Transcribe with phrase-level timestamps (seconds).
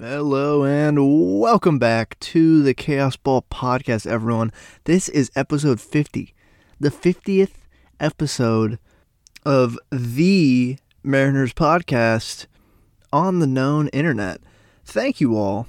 [0.00, 4.50] Hello and welcome back to the Chaos Ball Podcast, everyone.
[4.84, 6.34] This is episode 50,
[6.80, 7.50] the 50th
[8.00, 8.78] episode
[9.44, 12.46] of the Mariners podcast
[13.12, 14.40] on the known internet.
[14.86, 15.66] Thank you all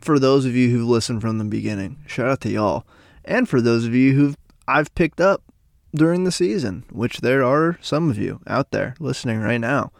[0.00, 2.04] for those of you who've listened from the beginning.
[2.06, 2.86] Shout out to y'all.
[3.24, 4.36] And for those of you who've
[4.68, 5.42] I've picked up
[5.92, 9.90] during the season, which there are some of you out there listening right now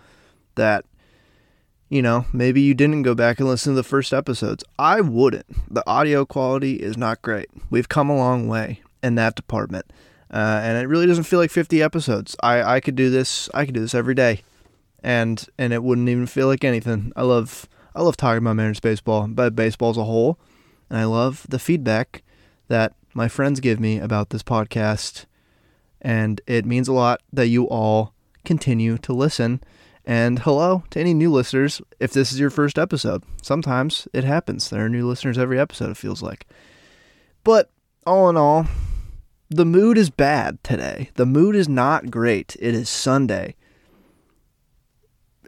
[0.54, 0.84] that
[1.92, 4.64] you know, maybe you didn't go back and listen to the first episodes.
[4.78, 5.44] I wouldn't.
[5.70, 7.50] The audio quality is not great.
[7.68, 9.84] We've come a long way in that department.
[10.32, 12.34] Uh, and it really doesn't feel like 50 episodes.
[12.42, 13.50] I, I could do this.
[13.52, 14.40] I could do this every day,
[15.02, 17.12] and and it wouldn't even feel like anything.
[17.14, 20.38] I love I love talking about Mariners baseball, but baseball as a whole,
[20.88, 22.22] and I love the feedback
[22.68, 25.26] that my friends give me about this podcast,
[26.00, 28.14] and it means a lot that you all
[28.46, 29.60] continue to listen
[30.04, 33.22] and hello to any new listeners if this is your first episode.
[33.42, 34.68] Sometimes it happens.
[34.68, 36.46] There are new listeners every episode, it feels like.
[37.44, 37.70] But
[38.06, 38.66] all in all,
[39.48, 41.10] the mood is bad today.
[41.14, 42.56] The mood is not great.
[42.58, 43.54] It is Sunday.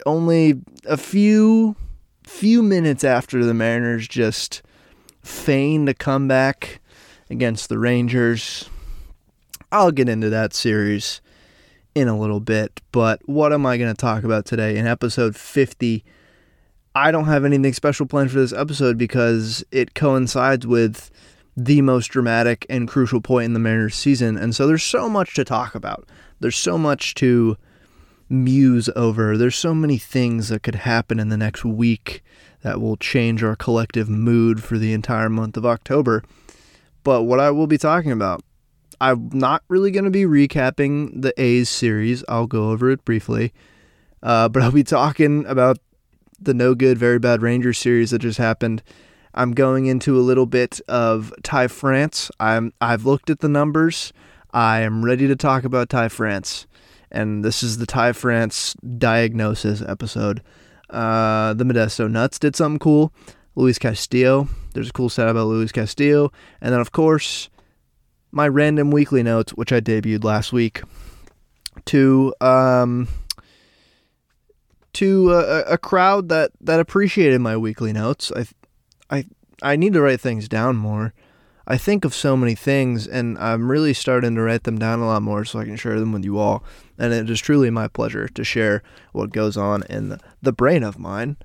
[0.07, 1.77] Only a few
[2.25, 4.63] few minutes after the Mariners just
[5.23, 6.81] feigned a comeback
[7.29, 8.69] against the Rangers.
[9.71, 11.21] I'll get into that series
[11.95, 15.37] in a little bit, but what am I going to talk about today in episode
[15.37, 16.05] 50?
[16.95, 21.11] I don't have anything special planned for this episode because it coincides with
[21.57, 25.35] the most dramatic and crucial point in the Mariners season, and so there's so much
[25.35, 26.09] to talk about.
[26.41, 27.57] There's so much to
[28.29, 29.37] muse over.
[29.37, 32.23] There's so many things that could happen in the next week
[32.63, 36.25] that will change our collective mood for the entire month of October.
[37.05, 38.43] But what I will be talking about
[39.01, 42.25] I'm not really going to be recapping the A's series.
[42.29, 43.53] I'll go over it briefly.
[44.23, 45.79] Uh, but I'll be talking about
[46.41, 48.83] the no good, very bad Rangers series that just happened.
[49.35, 52.31] I'm going into a little bit of Ty France.
[52.39, 54.13] I'm I've looked at the numbers.
[54.53, 56.67] I am ready to talk about Ty France,
[57.11, 60.43] and this is the Ty France diagnosis episode.
[60.89, 63.13] Uh, the Modesto Nuts did something cool.
[63.57, 64.49] Luis Castillo.
[64.75, 66.31] There's a cool stat about Luis Castillo,
[66.61, 67.49] and then of course
[68.35, 70.83] my random weekly notes, which I debuted last week,
[71.87, 73.09] to um,
[74.95, 78.33] to a, a crowd that that appreciated my weekly notes.
[78.35, 78.47] I
[79.09, 79.25] I
[79.63, 81.15] I need to write things down more.
[81.67, 85.07] I think of so many things, and I'm really starting to write them down a
[85.07, 86.63] lot more so I can share them with you all.
[86.99, 90.99] And it is truly my pleasure to share what goes on in the brain of
[90.99, 91.37] mine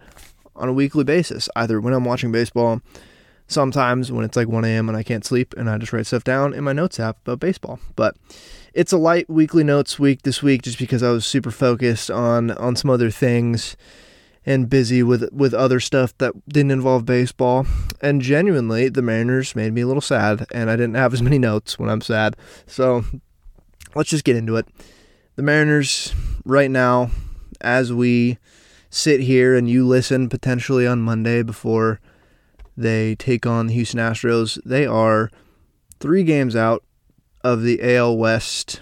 [0.55, 2.81] on a weekly basis, either when I'm watching baseball
[3.49, 4.87] sometimes when it's like 1 a.m.
[4.87, 7.41] and I can't sleep and I just write stuff down in my notes app about
[7.41, 7.79] baseball.
[7.95, 8.15] But
[8.73, 12.51] it's a light weekly notes week this week just because I was super focused on
[12.51, 13.75] on some other things
[14.45, 17.65] and busy with with other stuff that didn't involve baseball.
[18.01, 21.39] And genuinely, the Mariners made me a little sad and I didn't have as many
[21.39, 22.37] notes when I'm sad.
[22.67, 23.03] So
[23.95, 24.67] let's just get into it.
[25.35, 26.13] The Mariners
[26.45, 27.09] right now
[27.61, 28.37] as we
[28.89, 31.99] sit here and you listen potentially on Monday before
[32.79, 34.57] they take on the Houston Astros.
[34.63, 35.29] They are
[35.99, 36.83] three games out
[37.43, 38.81] of the AL West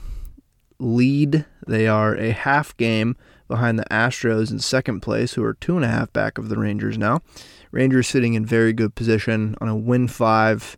[0.79, 1.45] lead.
[1.67, 3.15] They are a half game
[3.47, 6.59] behind the Astros in second place, who are two and a half back of the
[6.59, 7.21] Rangers now.
[7.71, 10.77] Rangers sitting in very good position on a win five.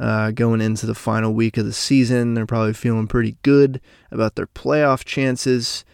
[0.00, 3.80] Uh, going into the final week of the season, they're probably feeling pretty good
[4.12, 5.84] about their playoff chances.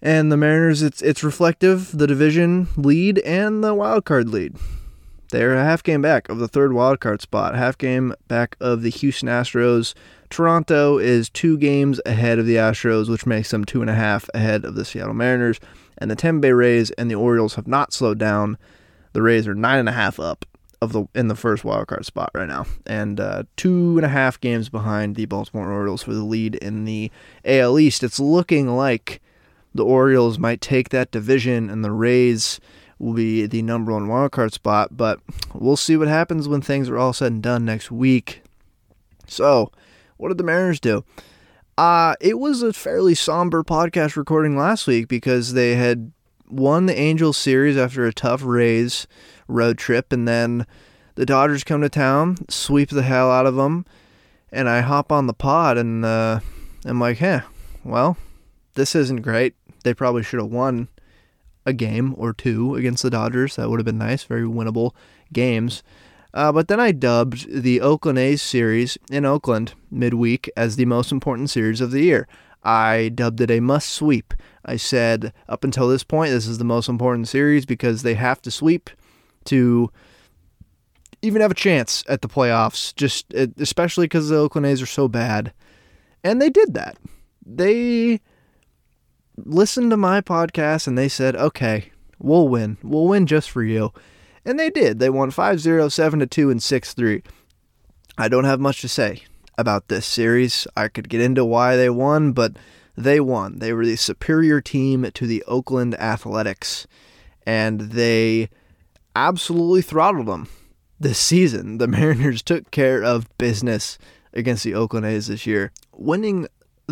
[0.00, 4.56] And the Mariners, it's it's reflective the division lead and the wild card lead.
[5.30, 8.90] They're a half game back of the third wildcard spot, half game back of the
[8.90, 9.94] Houston Astros.
[10.28, 14.28] Toronto is two games ahead of the Astros, which makes them two and a half
[14.34, 15.58] ahead of the Seattle Mariners.
[15.98, 18.58] And the Tampa Bay Rays and the Orioles have not slowed down.
[19.12, 20.44] The Rays are nine and a half up
[20.80, 24.40] of the in the first wildcard spot right now, and uh, two and a half
[24.40, 27.10] games behind the Baltimore Orioles for the lead in the
[27.44, 28.02] AL East.
[28.02, 29.20] It's looking like
[29.74, 32.60] the Orioles might take that division, and the Rays
[33.00, 34.96] will be the number one wildcard spot.
[34.96, 35.20] But
[35.54, 38.42] we'll see what happens when things are all said and done next week.
[39.26, 39.72] So,
[40.18, 41.04] what did the Mariners do?
[41.78, 46.12] Uh, it was a fairly somber podcast recording last week because they had
[46.48, 49.06] won the Angels series after a tough Rays
[49.48, 50.66] road trip, and then
[51.14, 53.86] the Dodgers come to town, sweep the hell out of them,
[54.52, 56.40] and I hop on the pod and uh,
[56.84, 57.40] I'm like, hey,
[57.84, 58.16] well,
[58.74, 59.54] this isn't great.
[59.84, 60.88] They probably should have won
[61.70, 63.56] a game or two against the Dodgers.
[63.56, 64.92] That would have been nice, very winnable
[65.32, 65.82] games.
[66.34, 71.10] Uh, but then I dubbed the Oakland A's series in Oakland midweek as the most
[71.10, 72.28] important series of the year.
[72.62, 74.34] I dubbed it a must sweep.
[74.64, 78.42] I said, up until this point, this is the most important series because they have
[78.42, 78.90] to sweep
[79.46, 79.90] to
[81.22, 85.08] even have a chance at the playoffs, just especially because the Oakland A's are so
[85.08, 85.52] bad.
[86.22, 86.96] And they did that.
[87.44, 88.20] They
[89.46, 92.78] listened to my podcast and they said, okay, we'll win.
[92.82, 93.92] We'll win just for you.
[94.44, 94.98] And they did.
[94.98, 97.22] They won 5 0, 7 2, and 6 3.
[98.18, 99.24] I don't have much to say
[99.58, 100.66] about this series.
[100.76, 102.56] I could get into why they won, but
[102.96, 103.58] they won.
[103.58, 106.86] They were the superior team to the Oakland Athletics,
[107.46, 108.48] and they
[109.14, 110.48] absolutely throttled them
[110.98, 111.78] this season.
[111.78, 113.98] The Mariners took care of business
[114.32, 116.46] against the Oakland A's this year, winning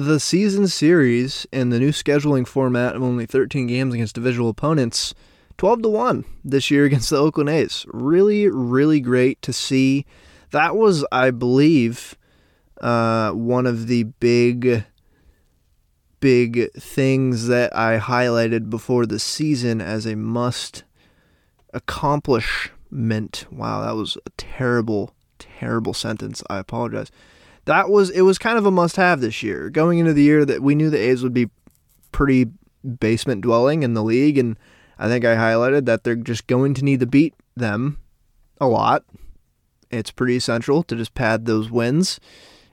[0.05, 5.12] the season series and the new scheduling format of only 13 games against divisional opponents
[5.56, 7.85] 12 to 1 this year against the Oakland A's.
[7.89, 10.06] Really, really great to see.
[10.53, 12.17] That was, I believe,
[12.81, 14.85] uh, one of the big,
[16.21, 20.85] big things that I highlighted before the season as a must
[21.75, 23.47] accomplishment.
[23.51, 26.43] Wow, that was a terrible, terrible sentence.
[26.49, 27.11] I apologize
[27.69, 29.69] that was it was kind of a must have this year.
[29.69, 31.50] Going into the year that we knew the A's would be
[32.12, 32.47] pretty
[32.99, 34.59] basement dwelling in the league and
[34.99, 37.99] I think I highlighted that they're just going to need to beat them
[38.59, 39.05] a lot.
[39.91, 42.19] It's pretty essential to just pad those wins.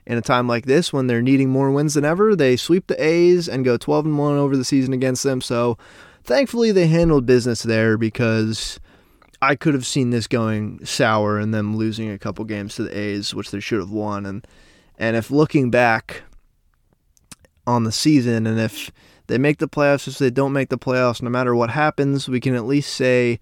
[0.05, 3.03] In a time like this when they're needing more wins than ever, they sweep the
[3.03, 5.41] A's and go 12 and 1 over the season against them.
[5.41, 5.77] So,
[6.23, 8.79] thankfully they handled business there because
[9.41, 12.97] I could have seen this going sour and them losing a couple games to the
[12.97, 14.47] A's, which they should have won and
[14.97, 16.23] and if looking back
[17.67, 18.91] on the season, and if
[19.27, 22.39] they make the playoffs, if they don't make the playoffs, no matter what happens, we
[22.39, 23.39] can at least say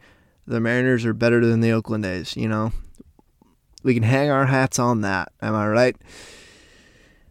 [0.47, 2.35] the Mariners are better than the Oakland A's.
[2.37, 2.71] You know,
[3.83, 5.31] we can hang our hats on that.
[5.41, 5.95] Am I right?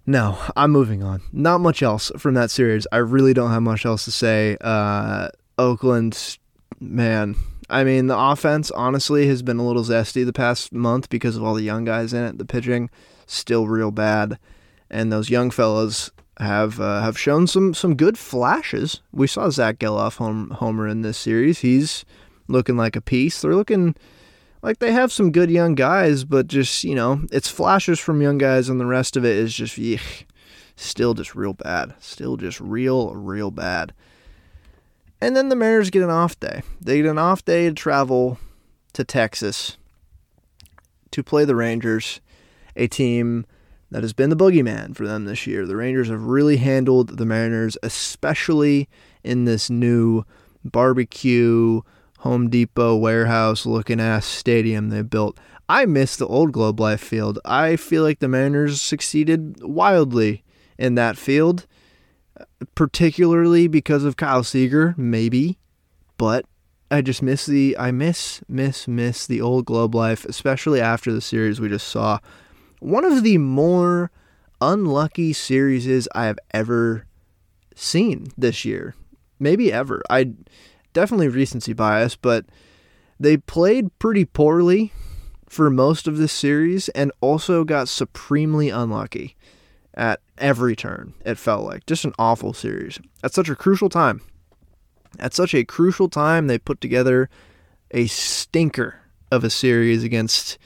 [0.07, 1.23] No, I'm moving on.
[1.33, 2.87] Not much else from that series.
[2.91, 4.57] I really don't have much else to say.
[4.61, 5.29] Uh,
[5.59, 6.39] Oakland,
[6.81, 7.37] man.
[7.71, 11.45] I mean, the offense honestly has been a little zesty the past month because of
[11.45, 12.37] all the young guys in it.
[12.37, 12.91] The pitching
[13.33, 14.39] still real bad,
[14.91, 19.01] and those young fellas have uh, have shown some some good flashes.
[19.13, 21.61] We saw Zach Gelof home, homer in this series.
[21.61, 22.05] He's
[22.49, 23.41] looking like a piece.
[23.41, 23.95] They're looking
[24.63, 28.39] like they have some good young guys, but just you know, it's flashes from young
[28.39, 30.25] guys, and the rest of it is just yuck,
[30.77, 31.95] still just real bad.
[32.01, 33.93] Still just real real bad.
[35.21, 36.63] And then the Mariners get an off day.
[36.81, 38.39] They get an off day to travel
[38.93, 39.77] to Texas
[41.13, 42.21] to play the Rangers
[42.77, 43.47] a team
[43.91, 45.67] that has been the boogeyman for them this year.
[45.67, 48.89] The Rangers have really handled the Mariners, especially
[49.23, 50.25] in this new
[50.65, 51.83] barbecue
[52.21, 55.39] Home Depot warehouse looking ass stadium they built.
[55.69, 57.39] I miss the old Globe Life field.
[57.45, 60.45] I feel like the Mariners succeeded wildly
[60.79, 61.67] in that field,
[62.75, 65.59] particularly because of Kyle Seager, maybe,
[66.17, 66.47] but
[66.91, 71.21] I just miss the I miss miss miss the old Globe Life, especially after the
[71.21, 72.19] series we just saw
[72.83, 74.11] one of the more
[74.61, 77.07] unlucky series I have ever
[77.75, 78.95] seen this year.
[79.39, 80.03] Maybe ever.
[80.11, 80.33] I
[80.93, 82.47] definitely recency bias, but
[83.19, 84.93] they played pretty poorly
[85.49, 89.37] for most of this series and also got supremely unlucky
[89.95, 91.87] at every turn, it felt like.
[91.87, 92.99] Just an awful series.
[93.23, 94.23] At such a crucial time.
[95.19, 97.29] At such a crucial time, they put together
[97.91, 98.97] a stinker
[99.31, 100.59] of a series against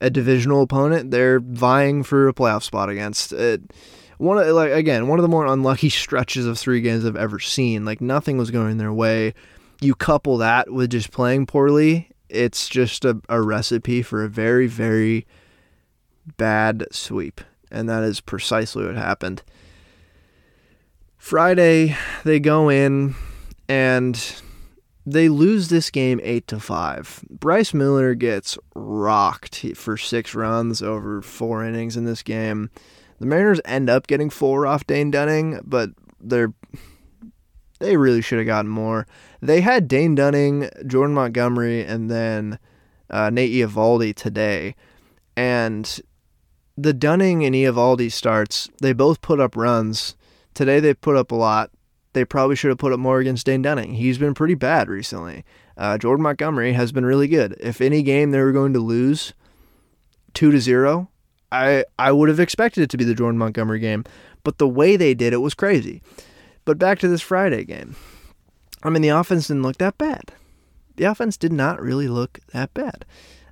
[0.00, 3.32] a divisional opponent they're vying for a playoff spot against.
[3.32, 3.62] It,
[4.18, 7.38] one of, like again one of the more unlucky stretches of three games I've ever
[7.38, 7.84] seen.
[7.84, 9.34] Like nothing was going their way.
[9.80, 14.66] You couple that with just playing poorly, it's just a, a recipe for a very
[14.66, 15.26] very
[16.36, 17.40] bad sweep,
[17.70, 19.42] and that is precisely what happened.
[21.16, 23.14] Friday, they go in
[23.68, 24.42] and
[25.06, 27.24] they lose this game 8 to 5.
[27.30, 32.70] Bryce Miller gets rocked for 6 runs over 4 innings in this game.
[33.18, 35.90] The Mariners end up getting 4 off Dane Dunning, but
[36.20, 36.52] they're
[37.80, 39.06] they really should have gotten more.
[39.40, 42.58] They had Dane Dunning, Jordan Montgomery, and then
[43.08, 44.76] uh, Nate Eovaldi today.
[45.34, 46.00] And
[46.76, 50.14] the Dunning and Eovaldi starts, they both put up runs.
[50.52, 51.70] Today they put up a lot
[52.12, 53.94] they probably should have put up more against Dane Dunning.
[53.94, 55.44] He's been pretty bad recently.
[55.76, 57.56] Uh, Jordan Montgomery has been really good.
[57.60, 59.32] If any game they were going to lose
[60.34, 61.08] two to zero,
[61.52, 64.04] I I would have expected it to be the Jordan Montgomery game,
[64.44, 66.02] but the way they did it was crazy.
[66.64, 67.96] But back to this Friday game.
[68.82, 70.32] I mean, the offense didn't look that bad.
[70.96, 73.04] The offense did not really look that bad.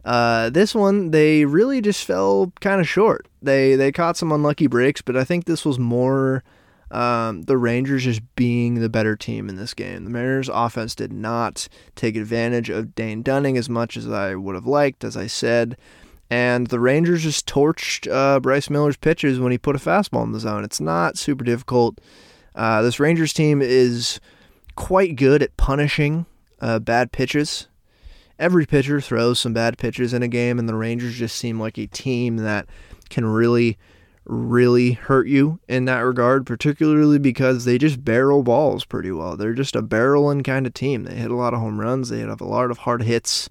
[0.04, 3.26] Uh, this one, they really just fell kind of short.
[3.42, 6.44] They they caught some unlucky breaks, but I think this was more
[6.90, 10.04] um, the Rangers just being the better team in this game.
[10.04, 14.54] The Mariners' offense did not take advantage of Dane Dunning as much as I would
[14.54, 15.76] have liked, as I said.
[16.30, 20.32] And the Rangers just torched uh, Bryce Miller's pitches when he put a fastball in
[20.32, 20.64] the zone.
[20.64, 21.98] It's not super difficult.
[22.54, 24.20] Uh, this Rangers team is
[24.76, 26.26] quite good at punishing
[26.60, 27.68] uh, bad pitches.
[28.38, 31.76] Every pitcher throws some bad pitches in a game, and the Rangers just seem like
[31.78, 32.66] a team that
[33.08, 33.78] can really
[34.28, 39.36] really hurt you in that regard, particularly because they just barrel balls pretty well.
[39.36, 41.04] They're just a barreling kind of team.
[41.04, 43.48] They hit a lot of home runs, they have a lot of hard hits,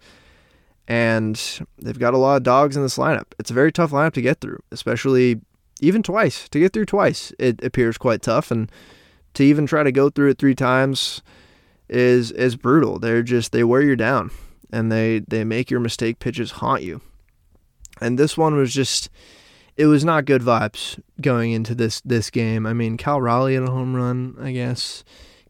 [0.87, 1.35] and
[1.81, 3.25] they've got a lot of dogs in this lineup.
[3.39, 5.41] It's a very tough lineup to get through, especially
[5.81, 6.47] even twice.
[6.49, 8.71] To get through twice, it appears quite tough, and
[9.33, 11.21] to even try to go through it three times
[11.89, 12.99] is is brutal.
[12.99, 14.31] They're just they wear you down,
[14.71, 17.01] and they they make your mistake pitches haunt you.
[17.99, 19.09] And this one was just
[19.77, 22.65] it was not good vibes going into this this game.
[22.65, 25.03] I mean, Cal Raleigh had a home run, I guess.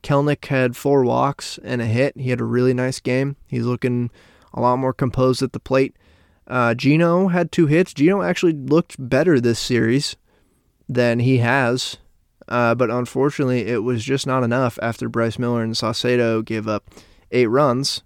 [0.03, 2.17] Kelenic had four walks and a hit.
[2.17, 3.38] He had a really nice game.
[3.48, 4.12] He's looking
[4.53, 5.96] a lot more composed at the plate.
[6.46, 7.93] Uh, Geno had two hits.
[7.93, 10.15] Geno actually looked better this series
[10.88, 11.98] than he has,
[12.48, 16.89] uh, but unfortunately, it was just not enough after Bryce Miller and Saucedo gave up
[17.31, 18.03] eight runs,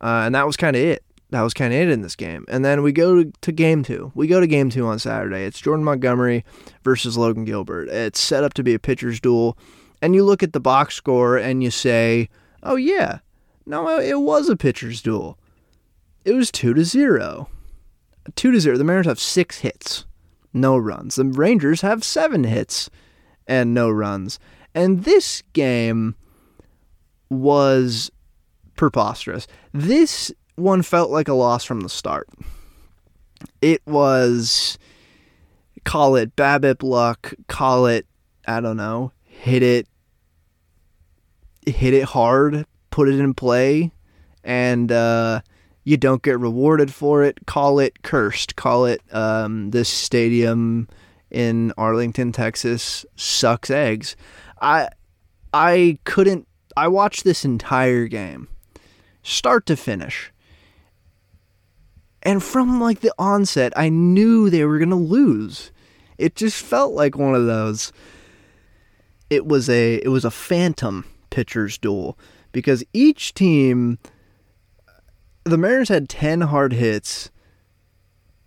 [0.00, 2.44] uh, and that was kind of it that was kind of it in this game.
[2.48, 4.12] And then we go to, game two.
[4.14, 5.44] We go to game two on Saturday.
[5.44, 6.44] It's Jordan Montgomery
[6.84, 7.88] versus Logan Gilbert.
[7.88, 9.56] It's set up to be a pitcher's duel.
[10.02, 12.28] And you look at the box score and you say,
[12.62, 13.20] oh, yeah,
[13.64, 15.38] no, it was a pitcher's duel.
[16.26, 17.48] It was two to zero.
[18.36, 18.76] Two to zero.
[18.76, 20.04] The Mariners have six hits,
[20.52, 21.14] no runs.
[21.14, 22.90] The Rangers have seven hits
[23.46, 24.38] and no runs.
[24.74, 26.14] And this game
[27.30, 28.10] was
[28.76, 29.46] preposterous.
[29.72, 32.28] This one felt like a loss from the start.
[33.60, 34.78] It was
[35.84, 38.06] call it BABIP luck, call it
[38.46, 39.86] I don't know, hit it
[41.66, 43.92] hit it hard, put it in play,
[44.44, 45.40] and uh,
[45.84, 47.38] you don't get rewarded for it.
[47.46, 48.56] Call it cursed.
[48.56, 50.88] Call it um, this stadium
[51.30, 54.16] in Arlington, Texas sucks eggs.
[54.60, 54.88] I
[55.52, 56.46] I couldn't.
[56.76, 58.48] I watched this entire game,
[59.22, 60.31] start to finish,
[62.22, 65.72] and from like the onset, I knew they were going to lose.
[66.18, 67.92] It just felt like one of those
[69.32, 72.18] it was a it was a phantom pitcher's duel
[72.52, 73.98] because each team
[75.44, 77.30] the Mariners had 10 hard hits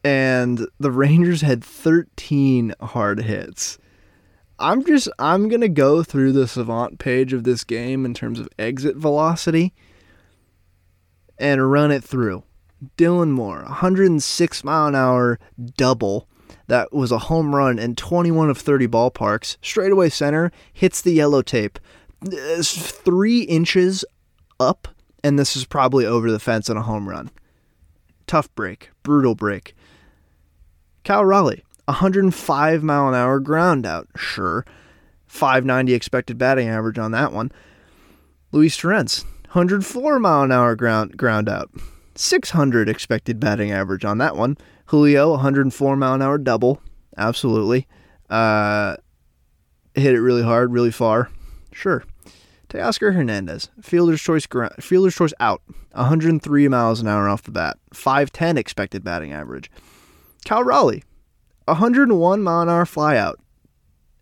[0.03, 3.79] and the Rangers had 13 hard hits.
[4.60, 8.39] I'm just I'm going to go through the savant page of this game in terms
[8.39, 9.74] of exit velocity
[11.39, 12.44] and run it through.
[12.98, 15.39] Dylan Moore, 106 mile an hour
[15.77, 16.27] double.
[16.68, 19.58] That was a home run in 21 of 30 ballparks.
[19.62, 21.80] Straightaway center hits the yellow tape.
[22.63, 24.04] Three inches
[24.60, 24.88] up,
[25.24, 27.30] and this is probably over the fence on a home run.
[28.25, 29.75] Tough break, brutal break.
[31.04, 34.08] Cal Raleigh, 105 mile an hour ground out.
[34.15, 34.65] Sure.
[35.27, 37.51] 590 expected batting average on that one.
[38.51, 41.70] Luis Torrens, 104 mile an hour ground ground out.
[42.15, 44.57] 600 expected batting average on that one.
[44.88, 46.81] Julio, 104 mile an hour double.
[47.17, 47.88] Absolutely.
[48.29, 48.98] Uh,
[49.93, 51.29] hit it really hard, really far.
[51.72, 52.03] Sure.
[52.69, 54.48] Teoscar Hernandez, fielder's choice,
[54.79, 59.69] fielder's choice out, 103 miles an hour off the bat, 510 expected batting average.
[60.45, 61.03] Cal Raleigh,
[61.65, 63.36] 101 mile an hour flyout,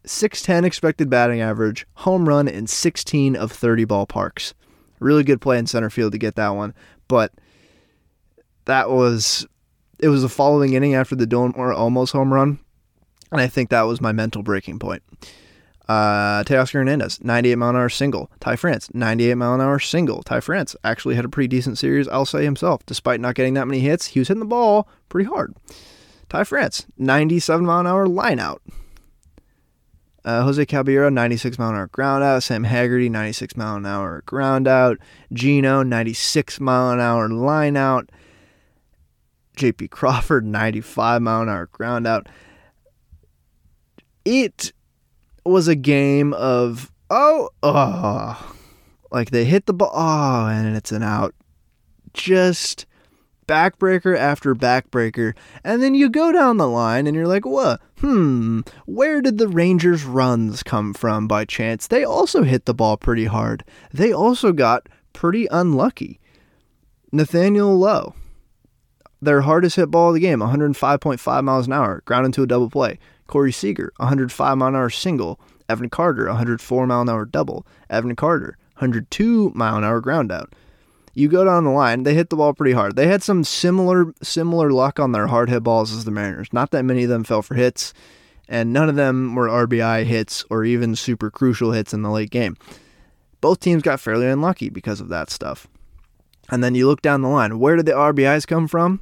[0.05, 4.53] 610 expected batting average, home run in 16 of 30 ballparks.
[5.00, 6.73] Really good play in center field to get that one,
[7.07, 7.31] but
[8.65, 9.48] that was
[10.00, 12.60] it was the following inning after the Dylan Moore almost home run,
[13.32, 15.03] and I think that was my mental breaking point.
[15.88, 18.32] Uh, Teoscar Hernandez, 98 mile an hour single.
[18.39, 20.24] Ty France, 98 mile an hour single.
[20.24, 22.86] Ty France actually had a pretty decent series, I'll say himself.
[22.86, 25.55] Despite not getting that many hits, he was hitting the ball pretty hard.
[26.29, 28.62] Ty France, 97 mile an hour line out.
[30.25, 32.43] Uh, Jose Caballero, 96 mile an hour ground out.
[32.43, 34.98] Sam Haggerty, 96 mile an hour ground out.
[35.34, 38.10] Geno, 96 mile an hour line out.
[39.57, 42.27] JP Crawford, 95 mile an hour ground out.
[44.25, 44.74] It
[45.45, 48.55] was a game of, oh, oh,
[49.12, 51.36] like they hit the ball, oh, and it's an out.
[52.13, 52.86] Just
[53.48, 55.36] backbreaker after backbreaker.
[55.63, 57.81] And then you go down the line and you're like, what?
[58.00, 61.88] Hmm, where did the Rangers' runs come from by chance?
[61.88, 63.63] They also hit the ball pretty hard.
[63.93, 66.19] They also got pretty unlucky.
[67.12, 68.15] Nathaniel Lowe,
[69.25, 72.70] their hardest hit ball of the game, 105.5 miles an hour, ground into a double
[72.70, 73.00] play.
[73.27, 75.39] Corey Seager, 105 mile an hour single.
[75.70, 77.65] Evan Carter, 104 mile an hour double.
[77.89, 80.53] Evan Carter, 102 mile an hour ground out.
[81.13, 82.96] You go down the line, they hit the ball pretty hard.
[82.96, 86.51] They had some similar similar luck on their hard hit balls as the Mariners.
[86.51, 87.94] Not that many of them fell for hits,
[88.50, 92.32] and none of them were RBI hits or even super crucial hits in the late
[92.32, 92.58] game.
[93.42, 95.68] Both teams got fairly unlucky because of that stuff.
[96.50, 97.60] And then you look down the line.
[97.60, 99.01] Where did the RBIs come from?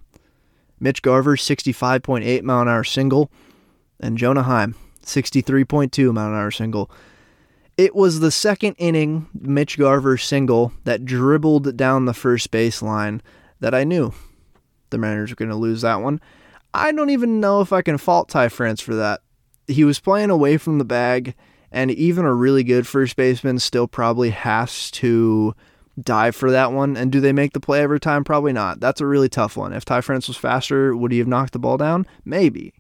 [0.82, 3.32] Mitch Garver, 65.8 mile an hour single,
[4.00, 6.90] and Jonah Heim, 63.2 mile an hour single.
[7.78, 13.22] It was the second inning Mitch Garver single that dribbled down the first baseline
[13.60, 14.14] that I knew
[14.90, 16.20] the Mariners were going to lose that one.
[16.74, 19.22] I don't even know if I can fault Ty France for that.
[19.68, 21.36] He was playing away from the bag,
[21.72, 25.56] and even a really good first baseman still probably has to
[26.00, 26.95] dive for that one.
[26.95, 28.24] And do they make the play every time?
[28.24, 28.79] Probably not.
[28.79, 29.74] That's a really tough one.
[29.74, 32.05] If Ty France was faster, would he have knocked the ball down?
[32.25, 32.74] Maybe.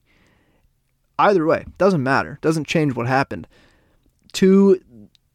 [1.19, 2.39] Either way, doesn't matter.
[2.41, 3.47] Doesn't change what happened.
[4.33, 4.79] Two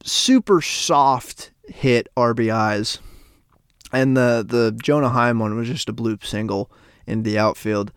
[0.03, 2.99] super soft hit RBIs.
[3.93, 6.71] And the, the Jonah Heim one was just a bloop single
[7.07, 7.93] in the outfield.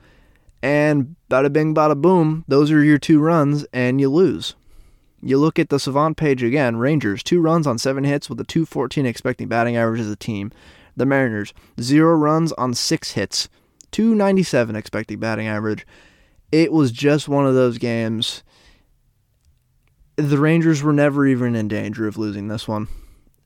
[0.62, 4.56] And bada bing, bada boom, those are your two runs, and you lose.
[5.22, 8.44] You look at the Savant page again Rangers, two runs on seven hits with a
[8.44, 10.52] 214 expecting batting average as a team.
[10.96, 13.50] The Mariners, zero runs on six hits,
[13.92, 15.86] 297 expecting batting average.
[16.52, 18.44] It was just one of those games.
[20.16, 22.88] The Rangers were never even in danger of losing this one.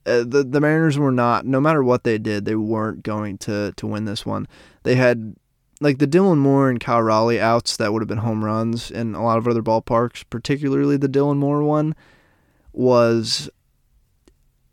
[0.06, 1.46] Uh, the the Mariners were not.
[1.46, 4.46] No matter what they did, they weren't going to to win this one.
[4.82, 5.34] They had
[5.84, 9.14] like the Dylan Moore and Cal Raleigh outs that would have been home runs in
[9.14, 11.94] a lot of other ballparks, particularly the Dylan Moore one,
[12.72, 13.50] was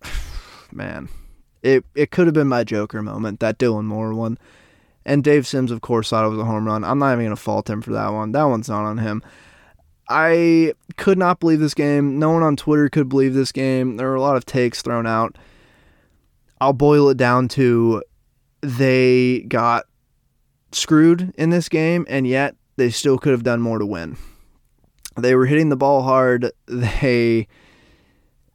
[0.71, 1.09] man,
[1.61, 4.37] it it could have been my Joker moment, that Dylan Moore one.
[5.03, 6.85] And Dave Sims, of course, thought it was a home run.
[6.85, 8.31] I'm not even gonna fault him for that one.
[8.31, 9.21] That one's not on him.
[10.07, 12.19] I could not believe this game.
[12.19, 13.97] No one on Twitter could believe this game.
[13.97, 15.37] There were a lot of takes thrown out.
[16.61, 18.01] I'll boil it down to
[18.61, 19.85] they got
[20.71, 24.17] screwed in this game, and yet they still could have done more to win.
[25.17, 26.51] They were hitting the ball hard.
[26.67, 27.47] They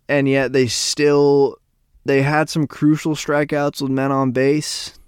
[0.09, 1.57] and yet they still
[2.05, 4.99] they had some crucial strikeouts with men on base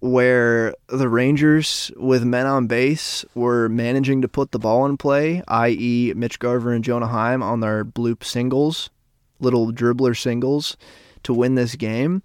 [0.00, 5.42] where the Rangers with men on base were managing to put the ball in play,
[5.48, 6.12] i.e.
[6.14, 8.90] Mitch Garver and Jonah Heim on their bloop singles,
[9.40, 10.76] little dribbler singles
[11.24, 12.22] to win this game.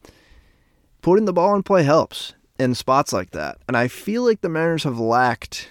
[1.02, 3.58] Putting the ball in play helps in spots like that.
[3.68, 5.70] And I feel like the Mariners have lacked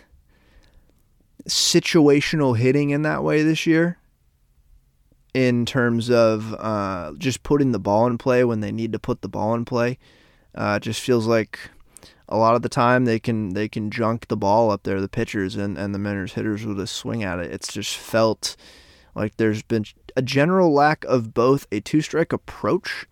[1.49, 3.99] situational hitting in that way this year
[5.35, 9.23] in terms of uh, just putting the ball in play when they need to put
[9.23, 9.99] the ball in play.
[10.55, 11.59] Uh, it just feels like
[12.29, 15.09] a lot of the time they can they can junk the ball up there, the
[15.09, 17.51] pitchers and, and the Mariners hitters will just swing at it.
[17.51, 18.57] It's just felt
[19.15, 19.85] like there's been
[20.17, 23.07] a general lack of both a two strike approach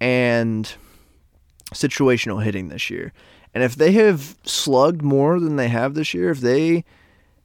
[0.00, 0.72] and
[1.72, 3.12] situational hitting this year.
[3.54, 6.84] And if they have slugged more than they have this year, if they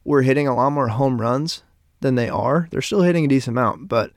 [0.04, 1.62] were hitting a lot more home runs
[2.00, 3.88] than they are, they're still hitting a decent amount.
[3.88, 4.12] But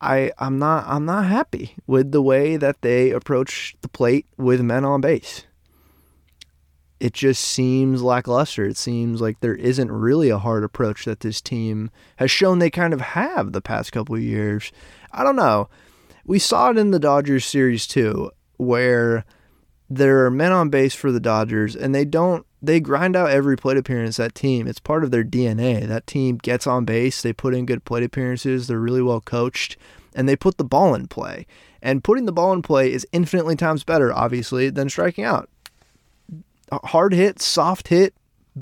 [0.00, 4.60] I I'm not I'm not happy with the way that they approach the plate with
[4.60, 5.44] men on base.
[7.00, 8.64] It just seems lackluster.
[8.64, 12.70] It seems like there isn't really a hard approach that this team has shown they
[12.70, 14.72] kind of have the past couple years.
[15.12, 15.68] I don't know.
[16.24, 19.24] We saw it in the Dodgers series too where
[19.90, 23.56] there are men on base for the Dodgers and they don't they grind out every
[23.56, 24.66] plate appearance that team.
[24.66, 25.86] It's part of their DNA.
[25.86, 29.76] That team gets on base, they put in good plate appearances, they're really well coached,
[30.14, 31.46] and they put the ball in play.
[31.82, 35.50] And putting the ball in play is infinitely times better, obviously, than striking out.
[36.72, 38.14] Hard hit, soft hit,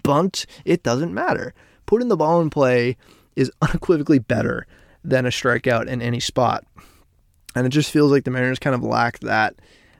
[0.03, 1.55] bunt, it doesn't matter.
[1.87, 2.97] Putting the ball in play
[3.37, 4.67] is unequivocally better
[5.05, 6.65] than a strikeout in any spot.
[7.55, 9.55] And it just feels like the Mariners kind of lack that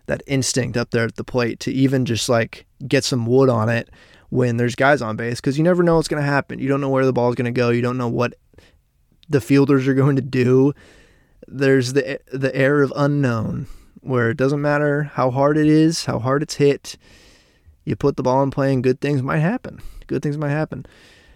[0.07, 3.69] that instinct up there at the plate to even just like get some wood on
[3.69, 3.89] it
[4.31, 6.59] when there's guys on base because you never know what's going to happen.
[6.59, 7.71] You don't know where the ball is going to go.
[7.71, 8.35] You don't know what
[9.29, 10.73] the fielders are going to do.
[11.47, 13.67] There's the the air of unknown
[14.01, 16.97] where it doesn't matter how hard it is, how hard it's hit.
[17.85, 19.81] You put the ball in play and good things might happen.
[20.07, 20.87] Good things might happen.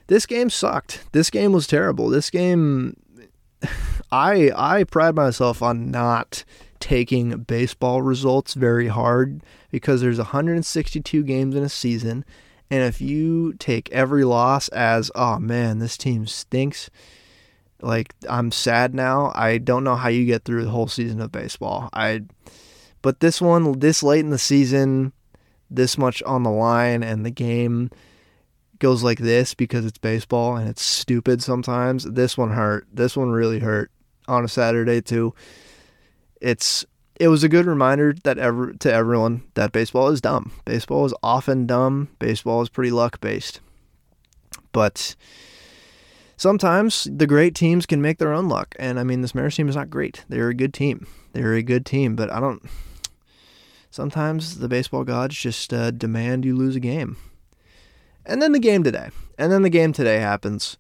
[0.09, 1.05] This game sucked.
[1.13, 2.09] This game was terrible.
[2.09, 2.97] This game
[4.13, 6.45] I I pride myself on not
[6.87, 12.25] taking baseball results very hard because there's 162 games in a season
[12.71, 16.89] and if you take every loss as oh man this team stinks
[17.83, 21.33] like I'm sad now I don't know how you get through the whole season of
[21.33, 22.23] baseball I
[23.03, 25.13] but this one this late in the season
[25.69, 27.91] this much on the line and the game
[28.79, 32.05] goes like this because it's baseball and it's stupid sometimes.
[32.05, 32.87] This one hurt.
[32.93, 33.91] This one really hurt
[34.29, 35.35] on a Saturday too.
[36.41, 36.85] It's
[37.19, 40.53] it was a good reminder that ever to everyone that baseball is dumb.
[40.65, 42.09] Baseball is often dumb.
[42.19, 43.61] Baseball is pretty luck based.
[44.73, 45.17] But
[46.37, 48.75] sometimes the great teams can make their own luck.
[48.79, 50.25] And I mean, this Mariners team is not great.
[50.29, 51.07] They're a good team.
[51.33, 52.63] They're a good team, but I don't.
[53.91, 57.17] Sometimes the baseball gods just uh, demand you lose a game.
[58.27, 59.09] And then the game today.
[59.39, 60.77] And then the game today happens.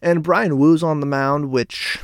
[0.00, 1.98] And Bryan Woo's on the mound, which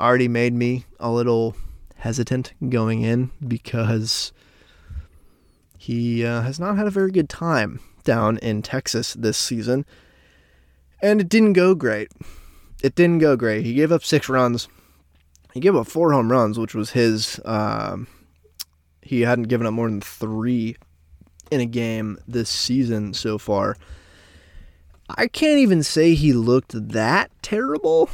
[0.00, 1.56] already made me a little
[1.96, 4.32] hesitant going in because
[5.78, 9.84] he uh, has not had a very good time down in Texas this season.
[11.02, 12.10] And it didn't go great.
[12.82, 13.64] It didn't go great.
[13.64, 14.68] He gave up six runs.
[15.52, 17.40] He gave up four home runs, which was his.
[17.44, 17.98] Uh,
[19.02, 20.76] he hadn't given up more than three
[21.50, 23.76] in a game this season so far.
[25.08, 28.10] I can't even say he looked that terrible.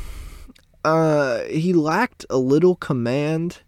[0.85, 3.61] Uh, he lacked a little command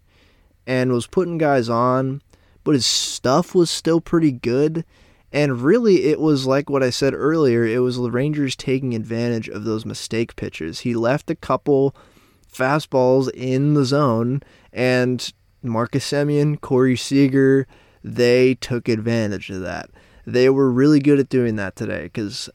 [0.67, 2.21] and was putting guys on,
[2.63, 4.83] but his stuff was still pretty good.
[5.31, 7.65] And really, it was like what I said earlier.
[7.65, 10.81] It was the Rangers taking advantage of those mistake pitches.
[10.81, 11.95] He left a couple
[12.51, 17.67] fastballs in the zone, and Marcus Semien, Corey Seager,
[18.03, 19.89] they took advantage of that.
[20.25, 22.49] They were really good at doing that today because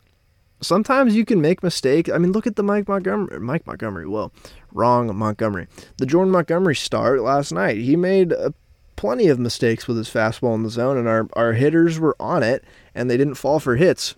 [0.60, 2.10] sometimes you can make mistakes.
[2.10, 3.40] I mean, look at the Mike Montgomery.
[3.40, 4.06] Mike Montgomery.
[4.08, 4.32] Well,
[4.72, 5.66] wrong Montgomery.
[5.98, 7.78] The Jordan Montgomery start last night.
[7.78, 8.50] He made uh,
[8.96, 12.42] plenty of mistakes with his fastball in the zone, and our our hitters were on
[12.42, 14.14] it, and they didn't fall for hits.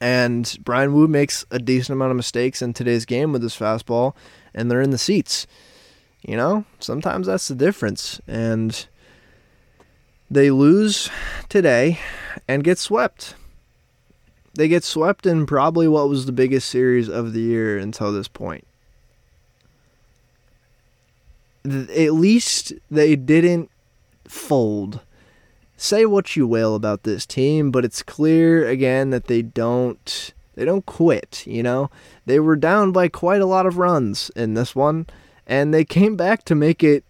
[0.00, 4.14] And Bryan Woo makes a decent amount of mistakes in today's game with his fastball,
[4.54, 5.46] and they're in the seats.
[6.22, 8.86] You know, sometimes that's the difference, and
[10.30, 11.10] they lose
[11.48, 11.98] today
[12.46, 13.34] and get swept.
[14.60, 18.28] They get swept in probably what was the biggest series of the year until this
[18.28, 18.66] point.
[21.64, 23.70] At least they didn't
[24.28, 25.00] fold.
[25.78, 30.66] Say what you will about this team, but it's clear again that they don't they
[30.66, 31.90] don't quit, you know?
[32.26, 35.06] They were down by quite a lot of runs in this one
[35.46, 37.02] and they came back to make it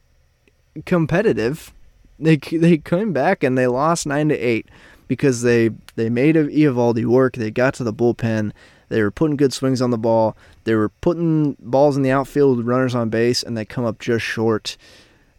[0.87, 1.73] competitive
[2.17, 4.69] they they came back and they lost nine to eight
[5.11, 7.35] because they they made Eovaldi work.
[7.35, 8.53] They got to the bullpen.
[8.91, 10.37] They were putting good swings on the ball.
[10.63, 13.99] They were putting balls in the outfield with runners on base, and they come up
[13.99, 14.77] just short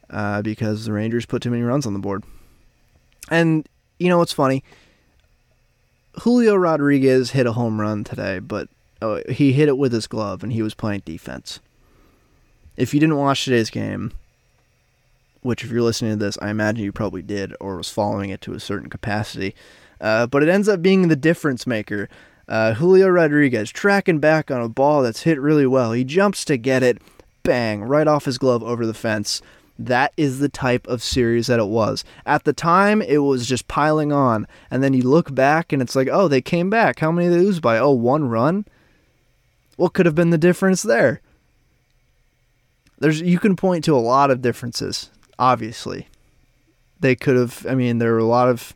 [0.09, 2.25] uh, because the Rangers put too many runs on the board.
[3.29, 3.65] And
[3.97, 4.61] you know what's funny?
[6.19, 8.67] Julio Rodriguez hit a home run today, but
[9.01, 11.61] oh, he hit it with his glove, and he was playing defense.
[12.75, 14.11] If you didn't watch today's game,
[15.41, 18.41] which if you're listening to this, I imagine you probably did or was following it
[18.41, 19.55] to a certain capacity.
[19.99, 22.09] Uh, but it ends up being the difference maker.
[22.47, 25.91] Uh, Julio Rodriguez tracking back on a ball that's hit really well.
[25.91, 26.99] He jumps to get it,
[27.43, 29.41] bang, right off his glove over the fence.
[29.79, 32.03] That is the type of series that it was.
[32.25, 34.47] At the time, it was just piling on.
[34.69, 36.99] And then you look back and it's like, oh, they came back.
[36.99, 37.79] How many did they lose by?
[37.79, 38.65] Oh, one run?
[39.77, 41.21] What could have been the difference there?
[42.99, 46.07] There's you can point to a lot of differences obviously.
[46.99, 48.75] They could have, I mean, there were a lot of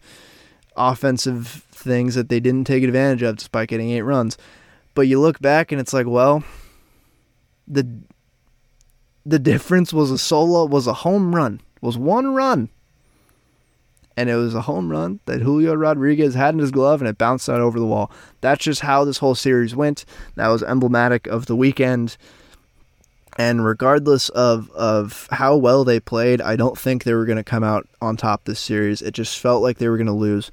[0.75, 4.37] offensive things that they didn't take advantage of despite getting eight runs.
[4.93, 6.43] But you look back and it's like, well,
[7.67, 7.87] the
[9.25, 11.61] the difference was a solo was a home run.
[11.81, 12.69] Was one run.
[14.17, 17.17] And it was a home run that Julio Rodriguez had in his glove and it
[17.17, 18.09] bounced out over the wall.
[18.39, 20.05] That's just how this whole series went.
[20.35, 22.15] That was emblematic of the weekend.
[23.37, 27.43] And regardless of, of how well they played, I don't think they were going to
[27.43, 29.01] come out on top this series.
[29.01, 30.51] It just felt like they were going to lose.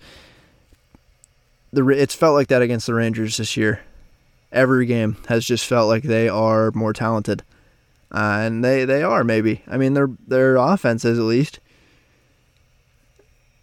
[1.72, 3.80] The it's felt like that against the Rangers this year.
[4.50, 7.42] Every game has just felt like they are more talented,
[8.10, 9.62] uh, and they, they are maybe.
[9.66, 11.60] I mean, their their offense is at least,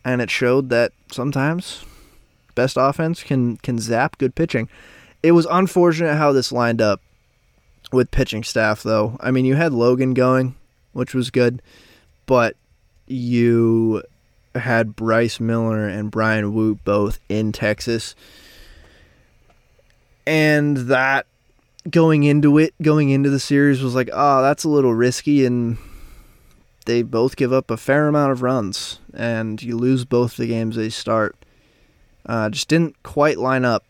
[0.03, 1.85] and it showed that sometimes
[2.55, 4.67] best offense can can zap good pitching.
[5.21, 7.01] It was unfortunate how this lined up
[7.91, 9.17] with pitching staff, though.
[9.19, 10.55] I mean, you had Logan going,
[10.93, 11.61] which was good,
[12.25, 12.55] but
[13.07, 14.03] you
[14.55, 18.15] had Bryce Miller and Bryan Woo both in Texas.
[20.25, 21.25] And that
[21.89, 25.45] going into it, going into the series was like, oh, that's a little risky.
[25.45, 25.77] And
[26.85, 28.99] they both give up a fair amount of runs.
[29.13, 31.35] And you lose both the games they start.
[32.25, 33.83] Uh, just didn't quite line up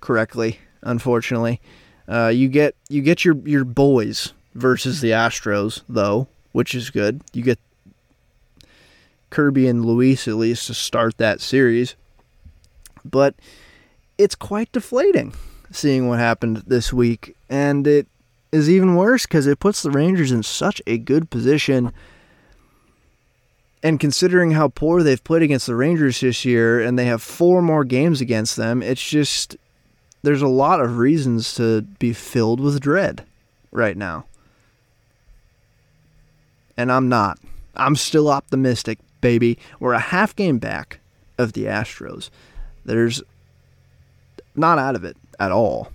[0.00, 1.60] correctly, unfortunately.
[2.08, 7.22] Uh, you get you get your your boys versus the Astros though, which is good.
[7.32, 7.58] You get
[9.30, 11.96] Kirby and Luis at least to start that series.
[13.04, 13.34] But
[14.16, 15.34] it's quite deflating
[15.70, 17.36] seeing what happened this week.
[17.50, 18.06] And it
[18.52, 21.92] is even worse because it puts the Rangers in such a good position.
[23.82, 27.60] And considering how poor they've played against the Rangers this year, and they have four
[27.60, 29.56] more games against them, it's just
[30.24, 33.24] there's a lot of reasons to be filled with dread
[33.70, 34.24] right now.
[36.76, 37.38] And I'm not.
[37.76, 39.58] I'm still optimistic, baby.
[39.78, 41.00] We're a half game back
[41.38, 42.30] of the Astros.
[42.84, 43.22] There's
[44.56, 45.92] not out of it at all.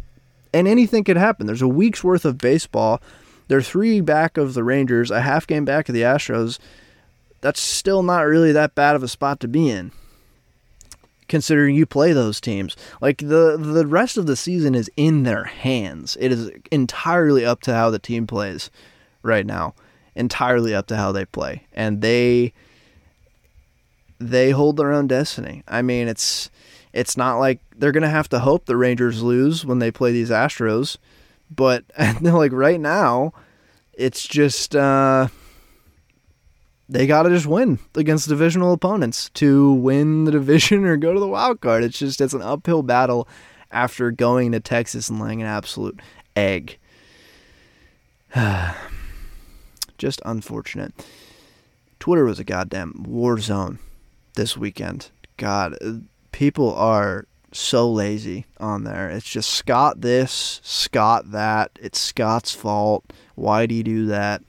[0.54, 1.48] And anything could happen.
[1.48, 3.02] There's a week's worth of baseball.
[3.48, 6.60] They're three back of the Rangers, a half game back of the Astros.
[7.42, 9.92] That's still not really that bad of a spot to be in
[11.30, 12.76] considering you play those teams.
[13.00, 16.18] Like the the rest of the season is in their hands.
[16.20, 18.70] It is entirely up to how the team plays
[19.24, 19.76] right now.
[20.16, 21.66] Entirely up to how they play.
[21.72, 22.54] And they
[24.20, 25.64] they hold their own destiny.
[25.68, 26.50] I mean, it's
[26.92, 30.12] it's not like they're going to have to hope the Rangers lose when they play
[30.12, 30.98] these Astros,
[31.50, 31.86] but
[32.22, 33.34] like right now,
[33.94, 35.28] it's just uh
[36.90, 41.20] they got to just win against divisional opponents to win the division or go to
[41.20, 41.84] the wild card.
[41.84, 43.28] It's just it's an uphill battle
[43.72, 46.00] after going to Texas and laying an absolute
[46.36, 46.80] egg.
[49.98, 50.94] just unfortunate.
[52.00, 53.78] Twitter was a goddamn war zone
[54.34, 55.12] this weekend.
[55.38, 55.94] God, uh,
[56.32, 59.10] people are so lazy on there.
[59.10, 61.78] It's just Scott this, Scott that.
[61.80, 63.12] It's Scott's fault.
[63.36, 64.44] Why do you do that?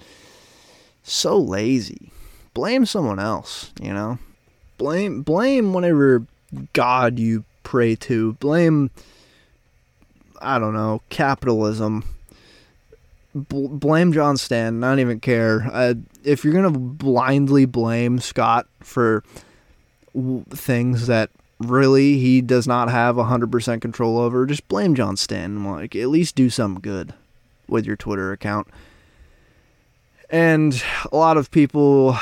[1.02, 2.12] So lazy
[2.60, 4.18] blame someone else, you know?
[4.76, 6.26] Blame blame whatever
[6.74, 8.34] god you pray to.
[8.34, 8.90] Blame
[10.42, 12.04] I don't know, capitalism.
[13.34, 14.84] Blame John Stanton.
[14.84, 15.96] I don't even care.
[16.22, 19.24] If you're gonna blindly blame Scott for
[20.14, 25.64] w- things that really he does not have 100% control over, just blame John Stanton.
[25.64, 27.14] Like at least do some good
[27.68, 28.68] with your Twitter account.
[30.28, 32.16] And a lot of people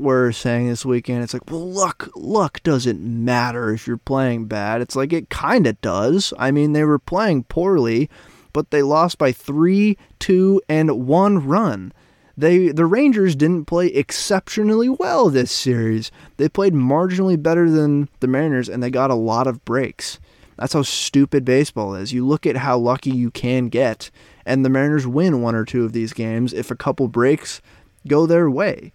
[0.00, 4.80] were saying this weekend, it's like, well, luck, luck doesn't matter if you're playing bad.
[4.80, 6.32] It's like it kind of does.
[6.38, 8.08] I mean, they were playing poorly,
[8.52, 11.92] but they lost by three, two, and one run.
[12.36, 16.10] They the Rangers didn't play exceptionally well this series.
[16.36, 20.18] They played marginally better than the Mariners, and they got a lot of breaks.
[20.56, 22.12] That's how stupid baseball is.
[22.12, 24.10] You look at how lucky you can get,
[24.46, 27.60] and the Mariners win one or two of these games if a couple breaks
[28.06, 28.92] go their way.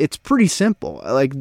[0.00, 1.02] It's pretty simple.
[1.04, 1.34] Like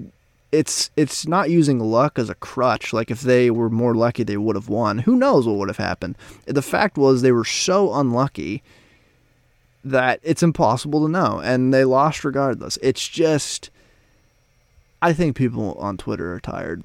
[0.52, 2.92] it's it's not using luck as a crutch.
[2.92, 5.00] Like if they were more lucky, they would have won.
[5.00, 6.18] Who knows what would have happened?
[6.46, 8.62] The fact was they were so unlucky
[9.84, 12.78] that it's impossible to know, and they lost regardless.
[12.82, 13.70] It's just,
[15.02, 16.84] I think people on Twitter are tired,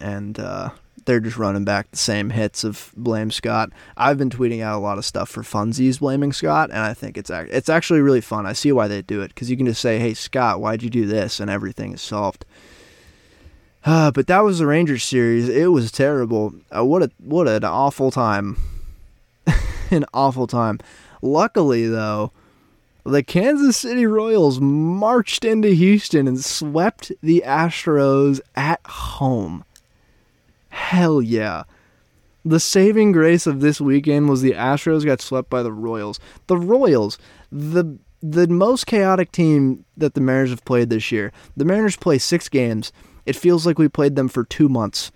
[0.00, 0.70] and uh,
[1.06, 3.70] they're just running back the same hits of blame Scott.
[3.96, 7.16] I've been tweeting out a lot of stuff for funsies blaming Scott, and I think
[7.16, 8.46] it's it's actually really fun.
[8.46, 10.90] I see why they do it because you can just say, "Hey Scott, why'd you
[10.90, 12.44] do this?" and everything is solved.
[13.84, 15.48] Uh, but that was the Rangers series.
[15.48, 16.54] It was terrible.
[16.76, 18.58] Uh, what a what an awful time.
[19.90, 20.78] an awful time.
[21.22, 22.32] Luckily though,
[23.04, 29.64] the Kansas City Royals marched into Houston and swept the Astros at home.
[30.76, 31.64] Hell yeah.
[32.44, 36.20] The saving grace of this weekend was the Astros got swept by the Royals.
[36.48, 37.18] The Royals,
[37.50, 41.32] the the most chaotic team that the Mariners have played this year.
[41.56, 42.92] The Mariners play 6 games.
[43.24, 45.10] It feels like we played them for 2 months.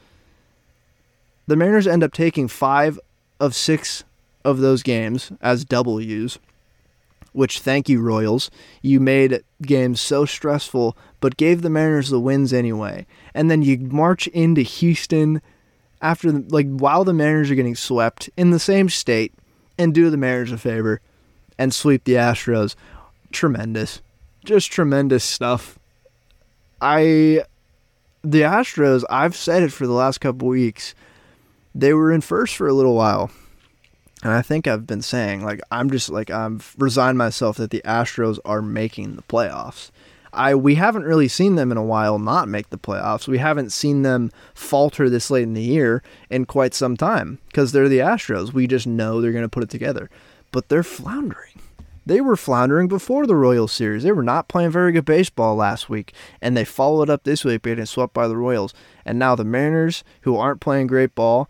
[1.47, 2.99] The Mariners end up taking 5
[3.39, 4.05] of 6
[4.45, 6.39] of those games as W's
[7.33, 8.51] which thank you Royals.
[8.83, 13.07] You made games so stressful but gave the Mariners the wins anyway.
[13.35, 15.43] And then you march into Houston
[16.03, 19.33] after like while the Mariners are getting swept in the same state
[19.79, 21.01] and do the Mariners a favor
[21.59, 22.75] and sweep the Astros.
[23.33, 24.01] Tremendous.
[24.45, 25.79] Just tremendous stuff.
[26.81, 27.45] I
[28.23, 30.95] the Astros, I've said it for the last couple weeks.
[31.75, 33.31] They were in first for a little while.
[34.23, 37.83] And I think I've been saying like I'm just like I've resigned myself that the
[37.85, 39.91] Astros are making the playoffs.
[40.33, 43.29] I we haven't really seen them in a while not make the playoffs.
[43.29, 47.73] We haven't seen them falter this late in the year in quite some time because
[47.73, 48.53] they're the Astros.
[48.53, 50.11] We just know they're going to put it together,
[50.53, 51.61] but they're floundering.
[52.07, 54.03] They were floundering before the Royal series.
[54.03, 57.63] They were not playing very good baseball last week, and they followed up this week
[57.63, 58.75] getting swept by the Royals.
[59.05, 61.49] And now the Mariners, who aren't playing great ball,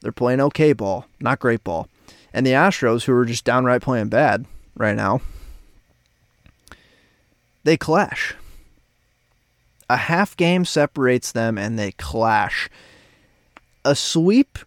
[0.00, 1.88] they're playing okay ball, not great ball.
[2.32, 4.44] And the Astros, who are just downright playing bad
[4.76, 5.22] right now,
[7.64, 8.34] they clash.
[9.90, 12.68] A half game separates them and they clash.
[13.84, 14.58] a sweep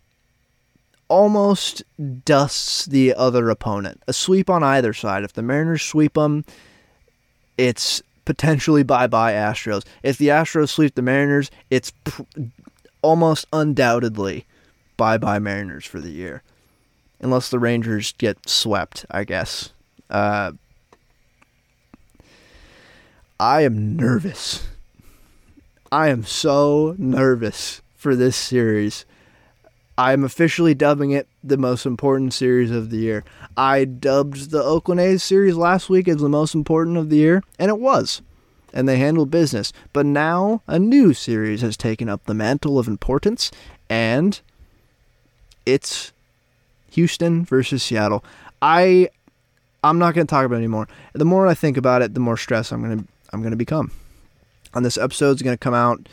[1.07, 1.83] almost
[2.25, 4.03] dusts the other opponent.
[4.07, 5.23] A sweep on either side.
[5.23, 6.43] If the Mariners sweep them,
[7.57, 9.83] it's potentially bye bye Astros.
[10.03, 12.23] If the Astros sweep the Mariners, it's pr-
[13.01, 14.45] almost undoubtedly
[14.97, 16.43] bye bye Mariners for the year.
[17.19, 19.71] Unless the Rangers get swept, I guess.
[20.09, 20.51] Uh,
[23.39, 24.67] I am nervous.
[25.91, 29.05] I am so nervous for this series.
[29.95, 33.23] I am officially dubbing it the most important series of the year.
[33.55, 37.43] I dubbed the Oakland A's series last week as the most important of the year,
[37.59, 38.21] and it was.
[38.73, 39.71] And they handled business.
[39.93, 43.51] But now a new series has taken up the mantle of importance,
[43.89, 44.39] and
[45.65, 46.11] it's
[46.91, 48.23] Houston versus Seattle.
[48.61, 49.09] I
[49.83, 50.87] I'm not going to talk about it anymore.
[51.13, 53.05] The more I think about it, the more stress I'm going to
[53.37, 53.91] I'm going to become.
[54.73, 56.09] On this episode is going to come out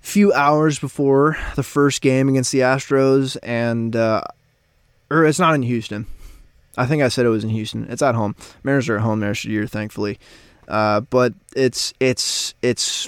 [0.00, 4.22] few hours before the first game against the Astros, and uh,
[5.10, 6.06] or it's not in Houston.
[6.78, 7.86] I think I said it was in Houston.
[7.90, 8.36] It's at home.
[8.62, 10.18] Mariners are at home next year, thankfully.
[10.66, 13.06] Uh, but it's it's it's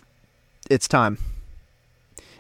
[0.69, 1.17] it's time.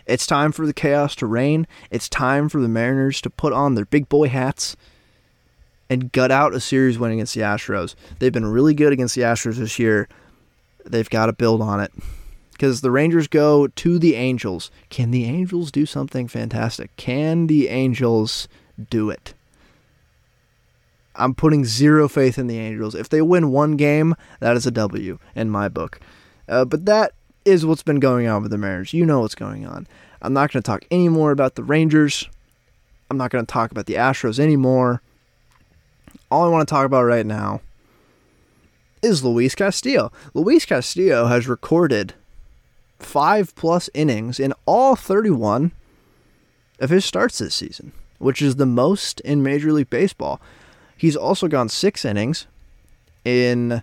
[0.05, 1.66] It's time for the chaos to reign.
[1.90, 4.77] It's time for the Mariners to put on their big boy hats
[5.88, 7.94] and gut out a series win against the Astros.
[8.18, 10.07] They've been really good against the Astros this year.
[10.90, 11.92] They've got to build on it
[12.53, 14.70] because the Rangers go to the Angels.
[14.90, 16.94] Can the Angels do something fantastic?
[16.96, 18.48] Can the Angels
[18.90, 19.35] do it?
[21.14, 22.94] I'm putting zero faith in the Angels.
[22.94, 26.01] If they win one game, that is a W in my book.
[26.48, 27.12] Uh, but that
[27.44, 28.92] is what's been going on with the Mariners.
[28.92, 29.87] You know what's going on.
[30.20, 32.29] I'm not going to talk any more about the Rangers.
[33.11, 35.01] I'm not going to talk about the Astros anymore.
[36.31, 37.61] All I want to talk about right now
[39.02, 40.12] is Luis Castillo.
[40.34, 42.14] Luis Castillo has recorded
[42.98, 45.72] five plus innings in all 31
[46.80, 50.40] of his starts this season, which is the most in Major League Baseball.
[50.96, 52.46] He's also gone six innings
[53.24, 53.82] in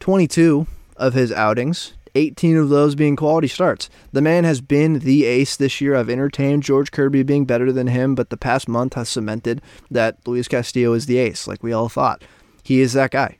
[0.00, 0.66] 22
[0.96, 3.90] of his outings, 18 of those being quality starts.
[4.12, 5.96] The man has been the ace this year.
[5.96, 10.18] I've entertained George Kirby being better than him, but the past month has cemented that
[10.26, 12.22] Luis Castillo is the ace, like we all thought.
[12.62, 13.38] He is that guy.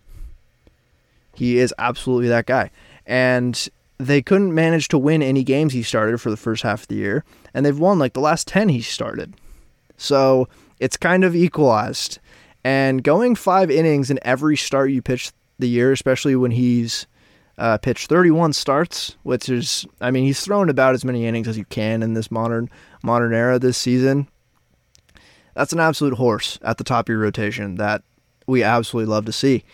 [1.35, 2.71] He is absolutely that guy.
[3.07, 3.69] And
[3.99, 6.97] they couldn't manage to win any games he started for the first half of the
[6.97, 9.35] year, and they've won like the last 10 he started.
[9.97, 10.49] So
[10.81, 12.19] it's kind of equalized.
[12.65, 17.07] And going five innings in every start you pitch the year, especially when he's
[17.59, 21.59] uh, pitched 31 starts, which is, I mean, he's thrown about as many innings as
[21.59, 22.71] you can in this modern
[23.03, 24.29] modern era this season.
[25.55, 28.03] That's an absolute horse at the top of your rotation that
[28.47, 29.65] we absolutely love to see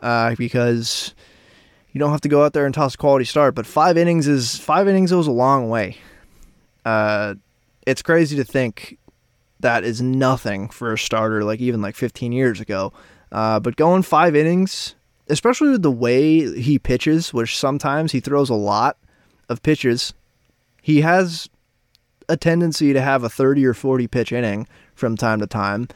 [0.00, 1.14] uh, because
[1.92, 3.54] you don't have to go out there and toss a quality start.
[3.54, 5.96] But five innings is five innings goes a long way.
[6.84, 7.34] Uh,
[7.86, 8.98] it's crazy to think
[9.60, 12.92] that is nothing for a starter, like even like 15 years ago.
[13.32, 14.94] Uh, but going five innings,
[15.28, 18.98] especially with the way he pitches, which sometimes he throws a lot
[19.48, 20.12] of pitches,
[20.82, 21.48] he has
[22.28, 25.88] a tendency to have a 30 or 40 pitch inning from time to time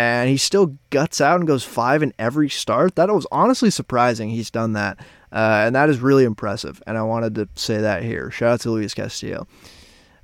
[0.00, 2.96] and he still guts out and goes five in every start.
[2.96, 4.30] That was honestly surprising.
[4.30, 4.98] He's done that.
[5.32, 6.82] Uh, and that is really impressive.
[6.86, 8.30] And I wanted to say that here.
[8.30, 9.46] Shout out to Luis Castillo.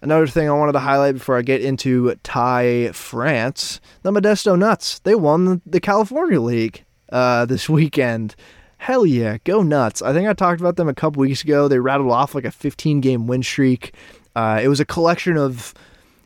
[0.03, 4.99] Another thing I wanted to highlight before I get into Ty France, the Modesto Nuts.
[5.01, 8.35] They won the California League uh, this weekend.
[8.79, 10.03] Hell yeah, go nuts.
[10.03, 11.67] I think I talked about them a couple weeks ago.
[11.67, 13.95] They rattled off like a 15 game win streak.
[14.35, 15.73] Uh, it was a collection of,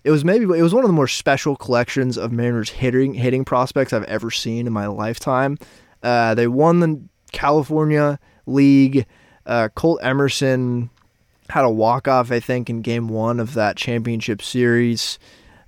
[0.05, 3.45] it was maybe, it was one of the more special collections of Mariners hitting, hitting
[3.45, 5.59] prospects I've ever seen in my lifetime.
[6.03, 7.01] Uh, they won the
[7.33, 9.07] California league.
[9.47, 10.91] Uh, Colt Emerson
[11.51, 15.19] had a walk off, I think, in game one of that championship series.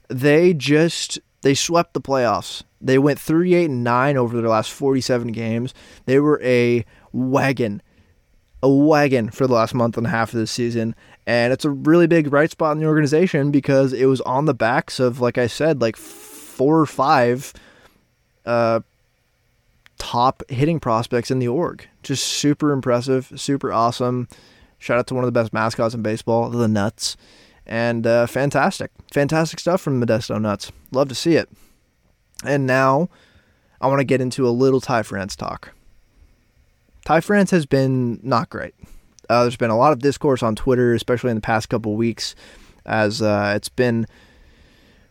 [0.08, 2.62] They just they swept the playoffs.
[2.80, 5.74] They went 38 and 9 over their last 47 games.
[6.06, 7.82] They were a wagon,
[8.62, 10.94] a wagon for the last month and a half of the season.
[11.26, 14.54] And it's a really big bright spot in the organization because it was on the
[14.54, 17.52] backs of, like I said, like four or five
[18.44, 18.80] uh,
[19.98, 21.87] top hitting prospects in the org.
[22.02, 24.29] Just super impressive, super awesome.
[24.79, 27.16] Shout out to one of the best mascots in baseball, the Nuts.
[27.64, 30.73] And uh, fantastic, fantastic stuff from Modesto Nuts.
[30.90, 31.48] Love to see it.
[32.44, 33.08] And now
[33.81, 35.73] I want to get into a little Ty France talk.
[37.04, 38.75] Ty France has been not great.
[39.33, 42.35] Uh, there's been a lot of discourse on Twitter, especially in the past couple weeks,
[42.85, 44.06] as uh, it's been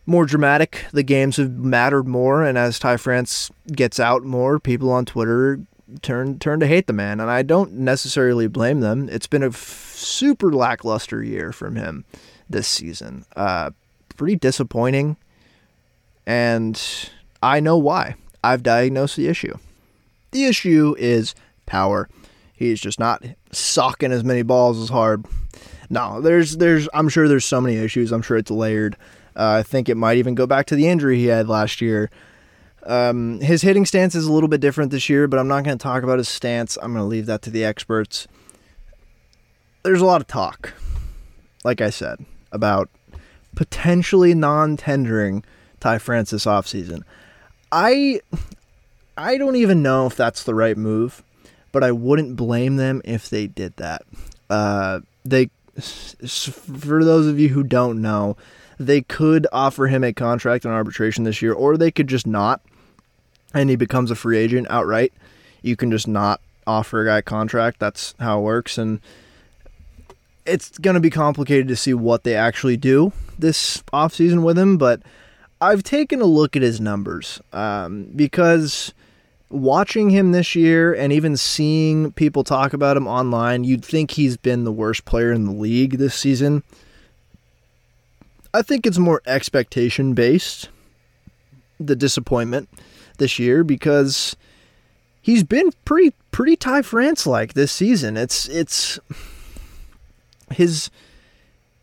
[0.06, 0.86] more dramatic.
[0.92, 5.60] The games have mattered more, and as Ty France gets out more, people on Twitter
[6.02, 9.08] turn turn to hate the man, and I don't necessarily blame them.
[9.08, 12.04] It's been a f- super lackluster year from him
[12.48, 13.24] this season.
[13.34, 13.70] Uh,
[14.16, 15.16] pretty disappointing.
[16.26, 16.80] And
[17.42, 18.14] I know why.
[18.44, 19.56] I've diagnosed the issue.
[20.30, 21.34] The issue is
[21.66, 22.08] power.
[22.62, 25.24] He's just not socking as many balls as hard.
[25.90, 28.12] No, there's there's I'm sure there's so many issues.
[28.12, 28.96] I'm sure it's layered.
[29.36, 32.10] Uh, I think it might even go back to the injury he had last year.
[32.84, 35.78] Um, his hitting stance is a little bit different this year, but I'm not going
[35.78, 36.76] to talk about his stance.
[36.82, 38.26] I'm going to leave that to the experts.
[39.84, 40.74] There's a lot of talk,
[41.64, 42.90] like I said, about
[43.54, 45.44] potentially non-tendering
[45.80, 47.02] Ty Francis offseason.
[47.70, 48.20] I
[49.16, 51.22] I don't even know if that's the right move,
[51.72, 54.02] but I wouldn't blame them if they did that.
[54.48, 55.50] Uh, they,
[55.80, 58.36] for those of you who don't know,
[58.78, 62.60] they could offer him a contract on arbitration this year, or they could just not,
[63.54, 65.12] and he becomes a free agent outright.
[65.62, 67.78] You can just not offer a guy a contract.
[67.80, 69.00] That's how it works, and
[70.44, 74.76] it's going to be complicated to see what they actually do this offseason with him,
[74.76, 75.02] but
[75.60, 78.92] I've taken a look at his numbers um, because
[79.52, 84.36] watching him this year and even seeing people talk about him online, you'd think he's
[84.36, 86.62] been the worst player in the league this season.
[88.54, 90.68] I think it's more expectation based,
[91.78, 92.68] the disappointment
[93.18, 94.36] this year, because
[95.20, 98.16] he's been pretty pretty Ty France like this season.
[98.16, 98.98] It's it's
[100.50, 100.90] his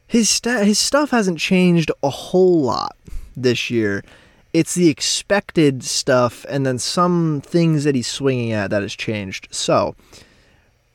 [0.06, 2.96] his his stuff hasn't changed a whole lot
[3.36, 4.04] this year.
[4.54, 9.48] It's the expected stuff and then some things that he's swinging at that has changed.
[9.52, 9.96] So,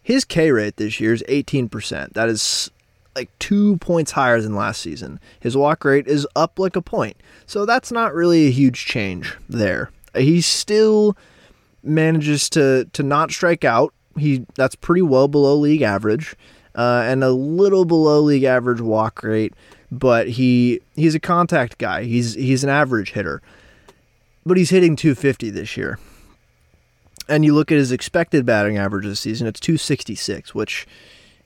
[0.02, 2.12] his K rate this year is 18%.
[2.12, 2.70] That is
[3.14, 5.20] like two points higher than last season.
[5.38, 7.16] His walk rate is up like a point.
[7.46, 9.90] So, that's not really a huge change there.
[10.14, 11.16] He still
[11.84, 13.92] manages to, to not strike out.
[14.16, 16.34] He that's pretty well below league average.
[16.74, 19.54] Uh, and a little below league average walk rate
[19.98, 22.04] but he he's a contact guy.
[22.04, 23.42] He's he's an average hitter.
[24.46, 25.98] But he's hitting 250 this year.
[27.28, 30.86] And you look at his expected batting average this season, it's 266, which,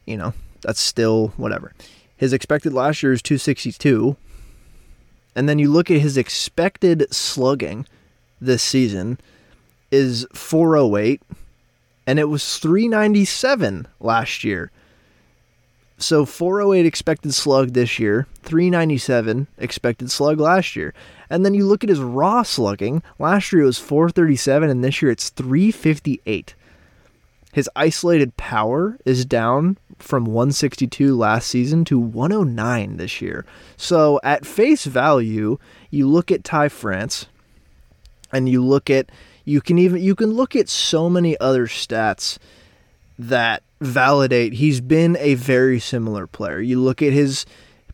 [0.05, 1.73] you know, that's still whatever.
[2.17, 4.17] His expected last year is 262.
[5.37, 7.87] And then you look at his expected slugging
[8.41, 9.21] this season
[9.93, 11.23] is 408
[12.07, 14.71] and it was 397 last year.
[16.01, 20.95] So 408 expected slug this year, 397 expected slug last year.
[21.29, 23.03] And then you look at his raw slugging.
[23.19, 26.55] Last year it was 437 and this year it's 358.
[27.53, 33.45] His isolated power is down from 162 last season to 109 this year.
[33.77, 35.59] So at face value,
[35.91, 37.27] you look at Ty France
[38.33, 39.11] and you look at
[39.45, 42.39] you can even you can look at so many other stats
[43.19, 46.61] that validate he's been a very similar player.
[46.61, 47.47] You look at his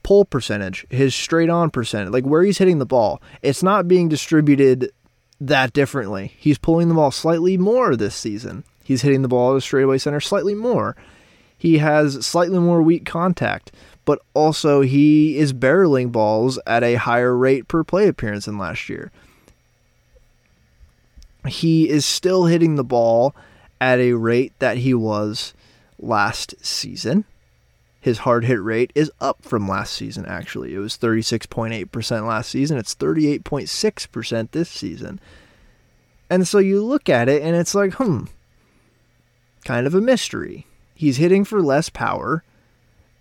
[0.02, 4.08] pull percentage, his straight on percentage, like where he's hitting the ball, it's not being
[4.08, 4.92] distributed
[5.40, 6.32] that differently.
[6.38, 8.64] He's pulling the ball slightly more this season.
[8.82, 10.96] He's hitting the ball at a straightaway center slightly more.
[11.56, 13.72] He has slightly more weak contact,
[14.04, 18.88] but also he is barreling balls at a higher rate per plate appearance than last
[18.88, 19.10] year.
[21.46, 23.34] He is still hitting the ball
[23.80, 25.54] at a rate that he was
[25.98, 27.24] last season.
[28.00, 30.74] His hard hit rate is up from last season, actually.
[30.74, 32.76] It was 36.8% last season.
[32.76, 35.20] It's 38.6% this season.
[36.28, 38.24] And so you look at it and it's like, hmm,
[39.64, 40.66] kind of a mystery.
[40.94, 42.44] He's hitting for less power,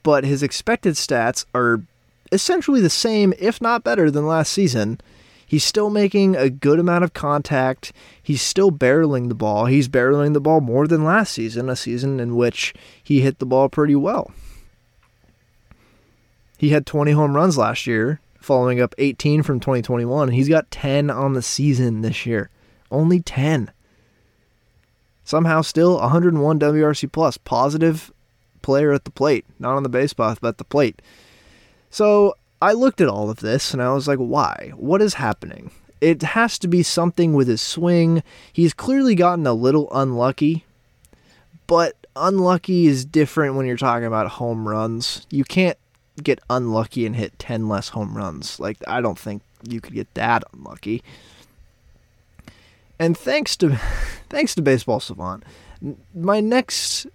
[0.04, 1.84] but his expected stats are
[2.32, 5.00] essentially the same, if not better, than last season.
[5.54, 7.94] He's still making a good amount of contact.
[8.24, 9.68] He's still barreling the ball.
[9.68, 12.74] He's barreling the ball more than last season, a season in which
[13.04, 14.32] he hit the ball pretty well.
[16.58, 20.72] He had 20 home runs last year, following up 18 from 2021, and he's got
[20.72, 22.50] 10 on the season this year.
[22.90, 23.70] Only 10.
[25.24, 28.12] Somehow still 101 WRC plus, positive
[28.64, 31.00] player at the plate, not on the base path, but at the plate.
[31.92, 34.72] So I looked at all of this and I was like, why?
[34.78, 35.72] What is happening?
[36.00, 38.24] It has to be something with his swing.
[38.54, 40.64] He's clearly gotten a little unlucky,
[41.68, 45.28] but unlucky is different when you're talking about home runs.
[45.30, 45.78] You can't
[46.24, 48.62] get unlucky and hit 10 less home runs.
[48.62, 51.04] Like, I don't think you could get that unlucky.
[52.98, 53.76] And thanks to
[54.30, 55.44] thanks to Baseball Savant,
[56.16, 57.08] my next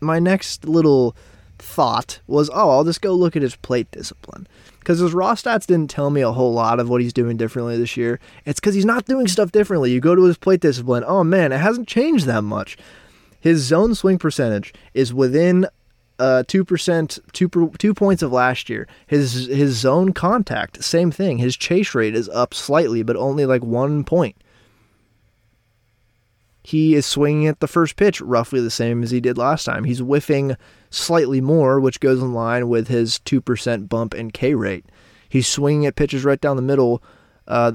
[0.00, 1.14] my next little
[1.58, 4.46] thought was, oh, I'll just go look at his plate discipline.
[4.78, 7.76] Because his raw stats didn't tell me a whole lot of what he's doing differently
[7.76, 8.20] this year.
[8.46, 9.92] It's because he's not doing stuff differently.
[9.92, 12.78] You go to his plate discipline, oh man, it hasn't changed that much.
[13.40, 15.66] His zone swing percentage is within
[16.18, 17.48] uh, two percent, two
[17.78, 18.88] two points of last year.
[19.06, 21.38] His his zone contact, same thing.
[21.38, 24.36] His chase rate is up slightly, but only like one point.
[26.68, 29.84] He is swinging at the first pitch roughly the same as he did last time.
[29.84, 30.54] He's whiffing
[30.90, 34.84] slightly more, which goes in line with his two percent bump in K rate.
[35.30, 37.02] He's swinging at pitches right down the middle,
[37.46, 37.72] uh,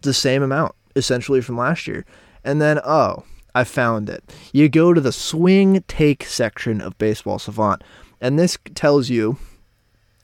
[0.00, 2.06] the same amount essentially from last year.
[2.42, 4.24] And then oh I found it.
[4.54, 7.84] You go to the swing take section of Baseball Savant,
[8.22, 9.36] and this tells you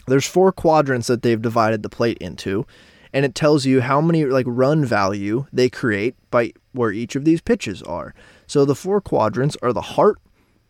[0.06, 2.64] there's four quadrants that they've divided the plate into,
[3.14, 7.24] and it tells you how many like run value they create by where each of
[7.24, 8.12] these pitches are.
[8.48, 10.18] So the four quadrants are the heart,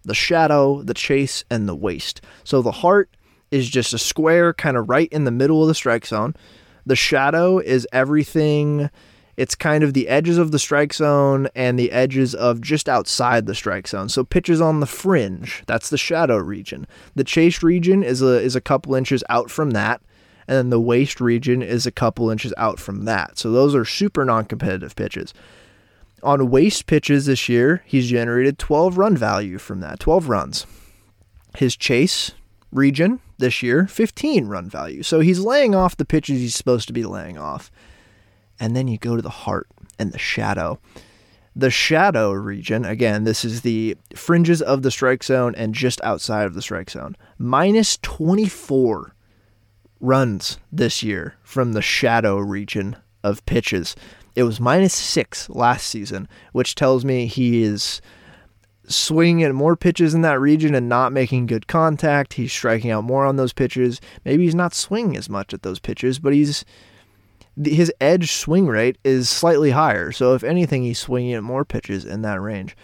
[0.02, 2.20] the shadow, the chase, and the waste.
[2.44, 3.08] So the heart
[3.50, 6.34] is just a square kind of right in the middle of the strike zone.
[6.84, 8.90] The shadow is everything
[9.36, 13.46] it's kind of the edges of the strike zone and the edges of just outside
[13.46, 14.08] the strike zone.
[14.08, 16.86] So pitches on the fringe, that's the shadow region.
[17.16, 20.02] The chase region is a is a couple inches out from that,
[20.46, 23.38] and then the waste region is a couple inches out from that.
[23.38, 25.32] So those are super non-competitive pitches.
[26.22, 30.66] On waste pitches this year, he's generated 12 run value from that, 12 runs.
[31.56, 32.32] His chase
[32.72, 35.02] region this year, 15 run value.
[35.02, 37.70] So he's laying off the pitches he's supposed to be laying off
[38.60, 39.68] and then you go to the heart
[39.98, 40.78] and the shadow.
[41.56, 46.46] The shadow region, again, this is the fringes of the strike zone and just outside
[46.46, 47.16] of the strike zone.
[47.38, 49.13] Minus 24
[50.04, 53.96] runs this year from the shadow region of pitches.
[54.36, 58.00] It was minus six last season, which tells me he is
[58.86, 62.34] swinging at more pitches in that region and not making good contact.
[62.34, 64.00] He's striking out more on those pitches.
[64.24, 66.64] Maybe he's not swinging as much at those pitches, but he's
[67.62, 70.10] his edge swing rate is slightly higher.
[70.10, 72.76] So if anything, he's swinging at more pitches in that range.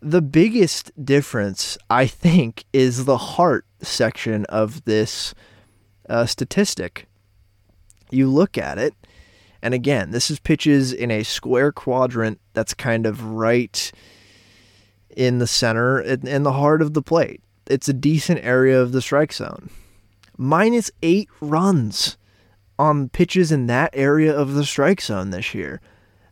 [0.00, 5.34] The biggest difference, I think, is the heart section of this
[6.08, 7.06] uh, statistic.
[8.10, 8.94] You look at it,
[9.62, 13.90] and again, this is pitches in a square quadrant that's kind of right
[15.16, 17.40] in the center, in the heart of the plate.
[17.66, 19.70] It's a decent area of the strike zone.
[20.36, 22.18] Minus eight runs
[22.78, 25.80] on pitches in that area of the strike zone this year.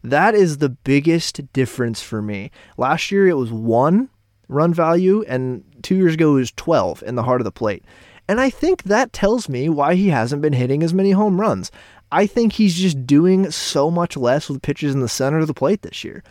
[0.04, 2.50] That is the biggest difference for me.
[2.76, 4.10] Last year it was one
[4.48, 7.84] run value, and two years ago it was 12 in the heart of the plate.
[8.32, 11.70] And I think that tells me why he hasn't been hitting as many home runs.
[12.10, 15.52] I think he's just doing so much less with pitches in the center of the
[15.52, 16.24] plate this year.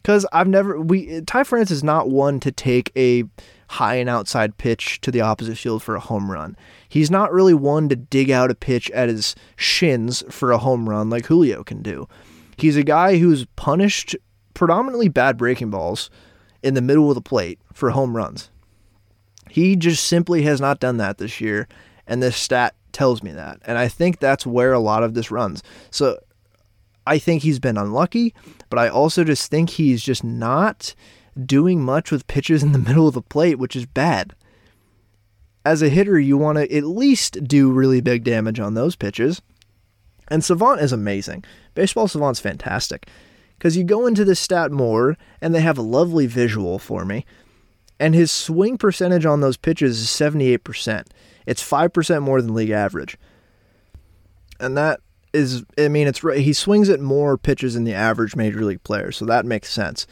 [0.00, 3.24] Because I've never, we, Ty France is not one to take a
[3.68, 6.56] high and outside pitch to the opposite field for a home run.
[6.88, 10.88] He's not really one to dig out a pitch at his shins for a home
[10.88, 12.08] run like Julio can do.
[12.56, 14.16] He's a guy who's punished
[14.54, 16.08] predominantly bad breaking balls
[16.62, 18.49] in the middle of the plate for home runs.
[19.50, 21.66] He just simply has not done that this year,
[22.06, 23.58] and this stat tells me that.
[23.66, 25.62] And I think that's where a lot of this runs.
[25.90, 26.18] So
[27.06, 28.34] I think he's been unlucky,
[28.68, 30.94] but I also just think he's just not
[31.44, 34.34] doing much with pitches in the middle of the plate, which is bad.
[35.64, 39.42] As a hitter, you want to at least do really big damage on those pitches.
[40.28, 41.44] And Savant is amazing.
[41.74, 43.08] Baseball Savant's fantastic.
[43.58, 47.26] Because you go into this stat more, and they have a lovely visual for me.
[48.00, 51.06] And his swing percentage on those pitches is 78%.
[51.46, 53.18] It's 5% more than league average.
[54.58, 55.00] And that
[55.34, 59.12] is, I mean, it's he swings at more pitches than the average major league player,
[59.12, 60.06] so that makes sense.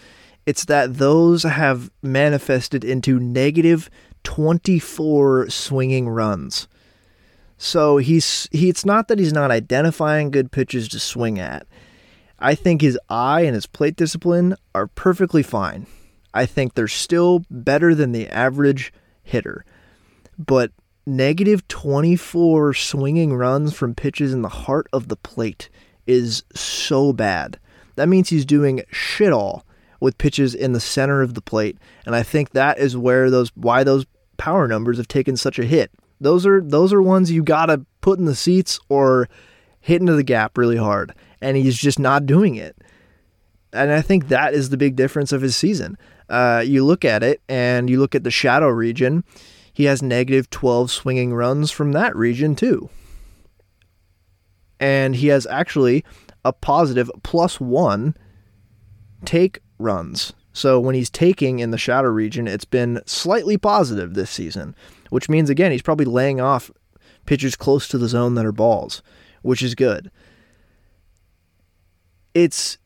[0.47, 3.91] It's that those have manifested into negative
[4.25, 6.69] 24 swinging runs.
[7.57, 11.67] So he's he, it's not that he's not identifying good pitches to swing at.
[12.39, 15.87] I think his eye and his plate discipline are perfectly fine.
[16.35, 19.65] I think they're still better than the average hitter.
[20.39, 20.73] But
[21.07, 25.69] negative 24 swinging runs from pitches in the heart of the plate
[26.07, 27.59] is so bad.
[27.97, 29.65] That means he's doing shit all
[30.01, 31.79] with pitches in the center of the plate.
[32.07, 34.07] And I think that is where those why those
[34.37, 35.91] power numbers have taken such a hit.
[36.21, 39.29] Those are those are ones you gotta put in the seats or
[39.81, 41.15] hit into the gap really hard.
[41.41, 42.77] And he's just not doing it.
[43.73, 45.99] And I think that is the big difference of his season.
[46.29, 49.25] Uh, you look at it and you look at the shadow region,
[49.73, 52.91] he has negative 12 swinging runs from that region too.
[54.81, 56.05] And he has actually
[56.45, 58.17] a positive plus one
[59.25, 60.33] take runs.
[60.53, 64.75] So when he's taking in the shadow region, it's been slightly positive this season,
[65.11, 66.71] which means again he's probably laying off
[67.27, 69.03] pitchers close to the zone that are balls,
[69.43, 70.11] which is good.
[72.35, 72.79] It's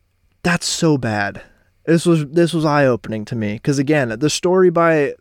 [0.43, 1.43] that's so bad.
[1.85, 5.15] This was this was eye opening to me because again the story by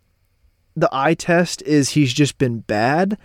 [0.76, 3.18] the eye test is he's just been bad.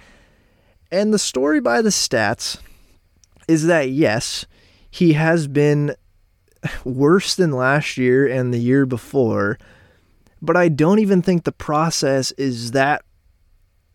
[0.90, 2.58] And the story by the stats
[3.48, 4.46] is that yes,
[4.90, 5.94] he has been
[6.84, 9.58] worse than last year and the year before,
[10.40, 13.02] but I don't even think the process is that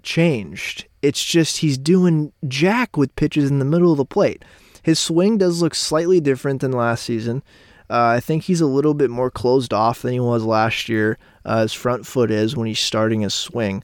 [0.03, 0.87] changed.
[1.01, 4.43] It's just he's doing jack with pitches in the middle of the plate.
[4.83, 7.43] His swing does look slightly different than last season.
[7.91, 11.17] Uh, I think he's a little bit more closed off than he was last year.
[11.43, 13.83] Uh, his front foot is when he's starting his swing.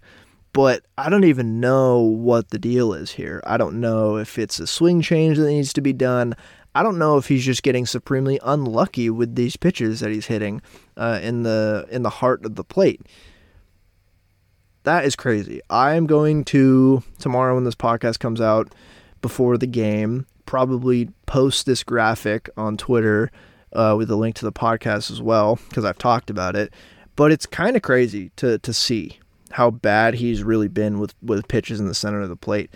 [0.54, 3.44] But I don't even know what the deal is here.
[3.46, 6.36] I don't know if it's a swing change that needs to be done.
[6.74, 10.62] I don't know if he's just getting supremely unlucky with these pitches that he's hitting
[10.96, 13.02] uh, in the in the heart of the plate.
[14.84, 15.60] That is crazy.
[15.70, 18.74] I am going to tomorrow when this podcast comes out
[19.22, 23.32] before the game probably post this graphic on Twitter
[23.74, 26.74] uh, with a link to the podcast as well because I've talked about it.
[27.16, 29.20] But it's kind of crazy to to see
[29.52, 32.72] how bad he's really been with with pitches in the center of the plate.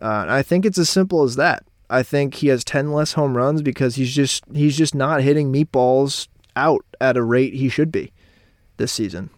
[0.00, 1.64] Uh, I think it's as simple as that.
[1.90, 5.52] I think he has ten less home runs because he's just he's just not hitting
[5.52, 8.12] meatballs out at a rate he should be
[8.76, 9.30] this season.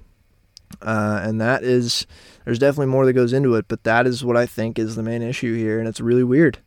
[0.81, 2.07] Uh, and that is
[2.45, 5.03] there's definitely more that goes into it, but that is what I think is the
[5.03, 6.59] main issue here, and it's really weird.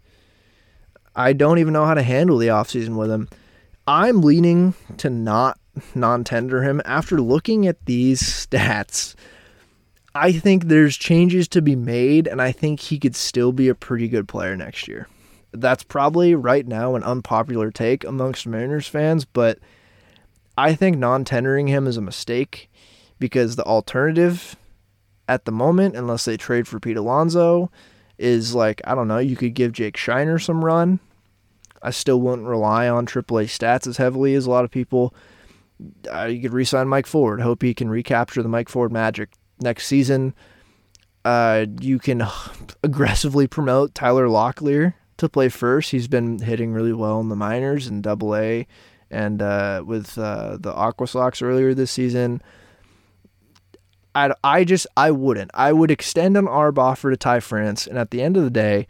[1.15, 3.29] I don't even know how to handle the offseason with him.
[3.87, 5.59] I'm leaning to not
[5.95, 9.15] non tender him after looking at these stats.
[10.15, 13.75] I think there's changes to be made, and I think he could still be a
[13.75, 15.07] pretty good player next year.
[15.51, 19.59] That's probably right now an unpopular take amongst Mariners fans, but
[20.57, 22.69] I think non tendering him is a mistake
[23.19, 24.55] because the alternative
[25.27, 27.71] at the moment, unless they trade for Pete Alonso,
[28.17, 30.99] is like, I don't know, you could give Jake Scheiner some run.
[31.83, 35.13] I still wouldn't rely on AAA stats as heavily as a lot of people.
[36.11, 37.41] Uh, you could re-sign Mike Ford.
[37.41, 40.33] Hope he can recapture the Mike Ford magic next season.
[41.25, 42.23] Uh, you can
[42.83, 45.91] aggressively promote Tyler Locklear to play first.
[45.91, 48.65] He's been hitting really well in the minors and Double A,
[49.11, 52.41] and uh, with uh, the AquaSox earlier this season.
[54.15, 55.51] I, I just I wouldn't.
[55.53, 58.49] I would extend an ARB offer to Ty France, and at the end of the
[58.49, 58.87] day,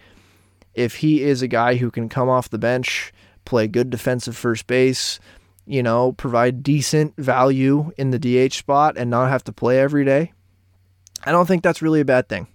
[0.74, 3.14] if he is a guy who can come off the bench,
[3.46, 5.20] play good defensive first base,
[5.66, 10.04] you know, provide decent value in the DH spot, and not have to play every
[10.04, 10.34] day,
[11.26, 12.48] I don't think that's really a bad thing.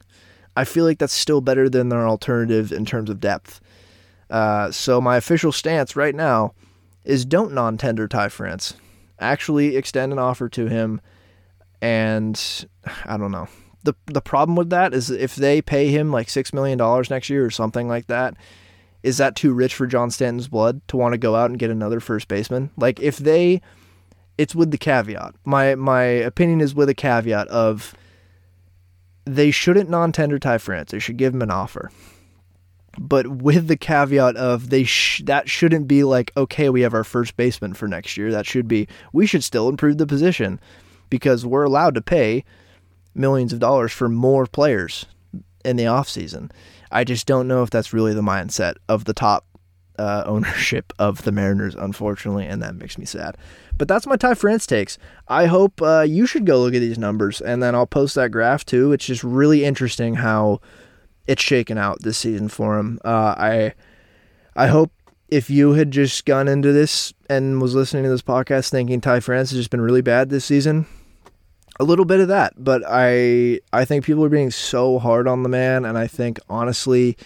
[0.56, 3.60] I feel like that's still better than their alternative in terms of depth.
[4.28, 6.52] Uh, so my official stance right now
[7.04, 8.74] is don't non-tender Ty France.
[9.20, 11.00] Actually, extend an offer to him
[11.80, 12.66] and
[13.06, 13.48] I don't know.
[13.88, 17.30] The the problem with that is if they pay him like 6 million dollars next
[17.30, 18.34] year or something like that,
[19.02, 21.70] is that too rich for John Stanton's blood to want to go out and get
[21.70, 22.68] another first baseman?
[22.76, 23.62] Like if they
[24.36, 25.36] it's with the caveat.
[25.46, 27.94] My my opinion is with a caveat of
[29.24, 30.90] they shouldn't non-tender Ty France.
[30.90, 31.90] They should give him an offer.
[32.98, 37.04] But with the caveat of they sh- that shouldn't be like okay, we have our
[37.04, 38.30] first baseman for next year.
[38.30, 40.60] That should be we should still improve the position
[41.08, 42.44] because we're allowed to pay
[43.18, 45.06] millions of dollars for more players
[45.64, 46.50] in the offseason.
[46.90, 49.44] I just don't know if that's really the mindset of the top
[49.98, 53.36] uh, ownership of the Mariners, unfortunately, and that makes me sad.
[53.76, 54.98] But that's my Ty France takes.
[55.26, 58.30] I hope uh, you should go look at these numbers, and then I'll post that
[58.30, 58.92] graph too.
[58.92, 60.60] It's just really interesting how
[61.26, 62.98] it's shaken out this season for him.
[63.04, 63.74] Uh, I
[64.56, 64.92] I hope
[65.28, 69.20] if you had just gone into this and was listening to this podcast thinking Ty
[69.20, 70.86] France has just been really bad this season,
[71.80, 75.42] a little bit of that, but I I think people are being so hard on
[75.42, 77.16] the man, and I think honestly,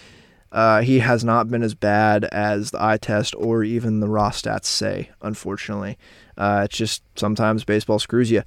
[0.51, 4.31] uh, he has not been as bad as the eye test or even the raw
[4.31, 5.11] stats say.
[5.23, 5.97] Unfortunately,
[6.37, 8.43] uh, it's just sometimes baseball screws you,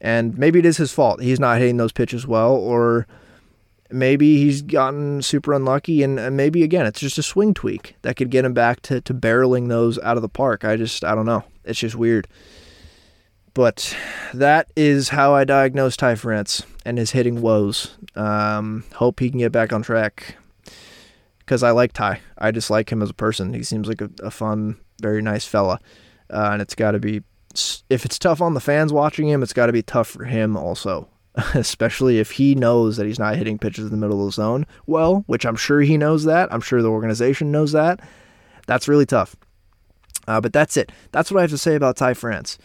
[0.00, 1.22] and maybe it is his fault.
[1.22, 3.06] He's not hitting those pitches well, or
[3.90, 8.16] maybe he's gotten super unlucky, and, and maybe again it's just a swing tweak that
[8.16, 10.66] could get him back to to barreling those out of the park.
[10.66, 11.44] I just I don't know.
[11.64, 12.28] It's just weird.
[13.54, 13.96] But
[14.32, 17.96] that is how I diagnose Ty France and his hitting woes.
[18.14, 20.36] Um, hope he can get back on track
[21.38, 22.20] because I like Ty.
[22.38, 23.54] I just like him as a person.
[23.54, 25.80] He seems like a, a fun, very nice fella.
[26.32, 27.22] Uh, and it's got to be,
[27.90, 30.56] if it's tough on the fans watching him, it's got to be tough for him
[30.56, 31.08] also.
[31.54, 34.66] Especially if he knows that he's not hitting pitches in the middle of the zone
[34.86, 36.52] well, which I'm sure he knows that.
[36.52, 38.00] I'm sure the organization knows that.
[38.66, 39.34] That's really tough.
[40.28, 40.92] Uh, but that's it.
[41.10, 42.58] That's what I have to say about Ty France.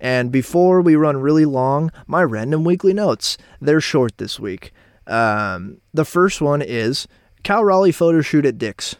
[0.00, 3.38] And before we run really long, my random weekly notes.
[3.60, 4.72] They're short this week.
[5.06, 7.06] Um, the first one is
[7.42, 8.96] Cal Raleigh photo shoot at Dick's.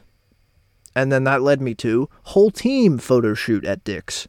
[0.94, 4.28] And then that led me to whole team photo shoot at Dick's.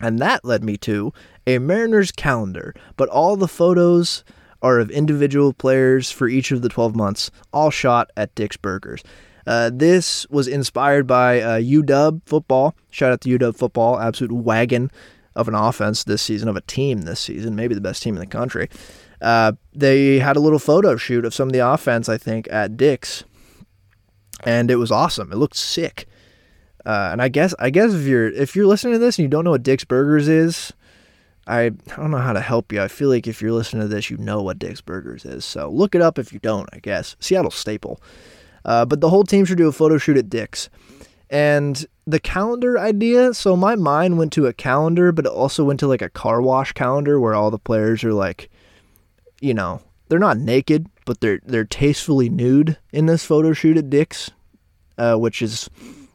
[0.00, 1.12] And that led me to
[1.46, 4.24] a Mariners calendar, but all the photos
[4.60, 9.02] are of individual players for each of the 12 months, all shot at Dick's Burgers.
[9.46, 12.74] Uh, this was inspired by uh, UW football.
[12.90, 14.90] Shout out to UW football, absolute wagon
[15.34, 18.20] of an offense this season, of a team this season, maybe the best team in
[18.20, 18.68] the country.
[19.20, 22.76] Uh, they had a little photo shoot of some of the offense, I think, at
[22.76, 23.24] Dick's,
[24.44, 25.32] and it was awesome.
[25.32, 26.06] It looked sick.
[26.84, 29.28] Uh, and I guess I guess if you're if you're listening to this and you
[29.28, 30.72] don't know what Dick's Burgers is,
[31.46, 32.82] I, I don't know how to help you.
[32.82, 35.44] I feel like if you're listening to this, you know what Dick's Burgers is.
[35.44, 36.68] So look it up if you don't.
[36.72, 38.00] I guess Seattle staple.
[38.64, 40.68] Uh, but the whole team should do a photo shoot at Dick's.
[41.30, 45.80] And the calendar idea, so my mind went to a calendar, but it also went
[45.80, 48.50] to like a car wash calendar where all the players are like,
[49.40, 53.90] you know, they're not naked, but they're they're tastefully nude in this photo shoot at
[53.90, 54.30] Dick's,
[54.98, 55.70] uh, which is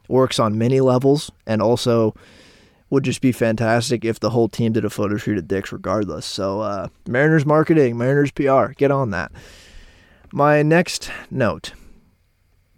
[0.08, 2.14] works on many levels and also
[2.90, 6.26] would just be fantastic if the whole team did a photo shoot at Dick's regardless.
[6.26, 9.32] So uh, Mariners marketing, Mariners PR, get on that.
[10.32, 11.74] My next note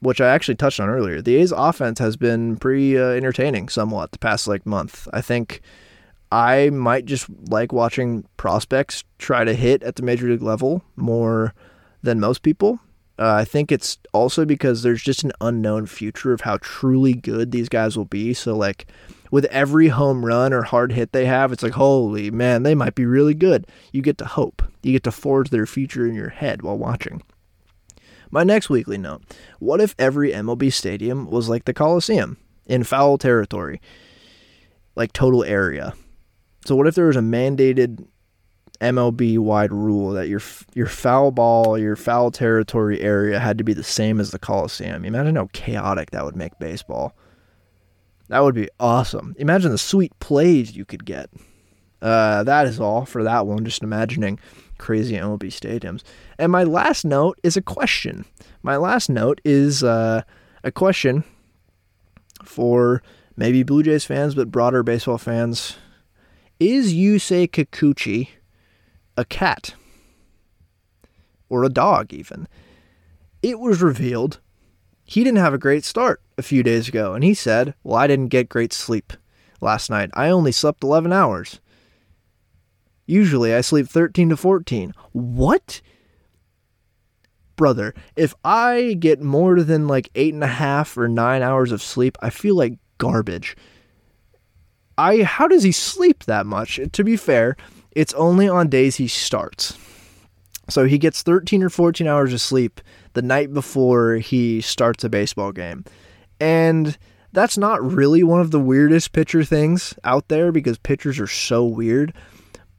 [0.02, 4.12] which I actually touched on earlier, the A's offense has been pretty uh, entertaining somewhat
[4.12, 5.08] the past like month.
[5.14, 5.62] I think
[6.32, 11.54] I might just like watching prospects try to hit at the major league level more
[12.04, 12.80] than most people.
[13.18, 17.52] Uh, I think it's also because there's just an unknown future of how truly good
[17.52, 18.34] these guys will be.
[18.34, 18.88] So like
[19.30, 22.96] with every home run or hard hit they have, it's like holy man, they might
[22.96, 23.68] be really good.
[23.92, 24.62] You get to hope.
[24.84, 27.22] You get to forge their future in your head while watching.
[28.32, 29.24] My next weekly note
[29.60, 33.82] What if every MLB stadium was like the Coliseum in foul territory,
[34.96, 35.94] like total area?
[36.66, 38.06] So, what if there was a mandated
[38.82, 40.42] MLB wide rule that your
[40.74, 45.06] your foul ball, your foul territory area had to be the same as the Coliseum?
[45.06, 47.16] Imagine how chaotic that would make baseball.
[48.28, 49.36] That would be awesome.
[49.40, 51.32] Imagine the sweet plays you could get.
[52.02, 53.66] Uh, that is all for that one.
[53.66, 54.40] Just imagining
[54.78, 56.04] crazy MLB stadiums.
[56.38, 58.26] And my last note is a question.
[58.64, 60.24] My last note is uh,
[60.64, 61.24] a question
[62.44, 63.04] for
[63.36, 65.78] maybe Blue Jays fans, but broader baseball fans.
[66.60, 68.30] Is Yusei Kikuchi
[69.18, 69.76] a cat?
[71.50, 72.48] Or a dog, even?
[73.42, 74.40] It was revealed
[75.04, 78.06] he didn't have a great start a few days ago, and he said, Well, I
[78.06, 79.14] didn't get great sleep
[79.60, 80.12] last night.
[80.14, 81.60] I only slept 11 hours.
[83.10, 84.94] Usually I sleep 13 to 14.
[85.14, 85.82] What?
[87.56, 91.82] Brother, if I get more than like eight and a half or nine hours of
[91.82, 93.58] sleep, I feel like garbage.
[94.96, 96.80] I how does he sleep that much?
[96.92, 97.58] To be fair,
[97.90, 99.76] it's only on days he starts.
[100.70, 102.80] So he gets 13 or 14 hours of sleep
[103.14, 105.84] the night before he starts a baseball game.
[106.40, 106.96] And
[107.34, 111.66] that's not really one of the weirdest pitcher things out there because pitchers are so
[111.66, 112.14] weird.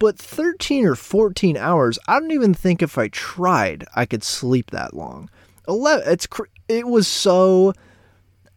[0.00, 4.70] But 13 or 14 hours, I don't even think if I tried I could sleep
[4.70, 5.28] that long.
[5.68, 6.26] 11, it's
[6.68, 7.74] it was so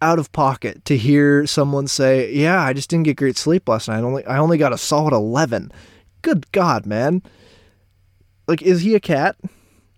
[0.01, 3.89] out of pocket to hear someone say, "Yeah, I just didn't get great sleep last
[3.89, 3.97] night.
[3.99, 5.69] I only I only got a solid 11."
[6.21, 7.21] Good god, man.
[8.47, 9.35] Like is he a cat?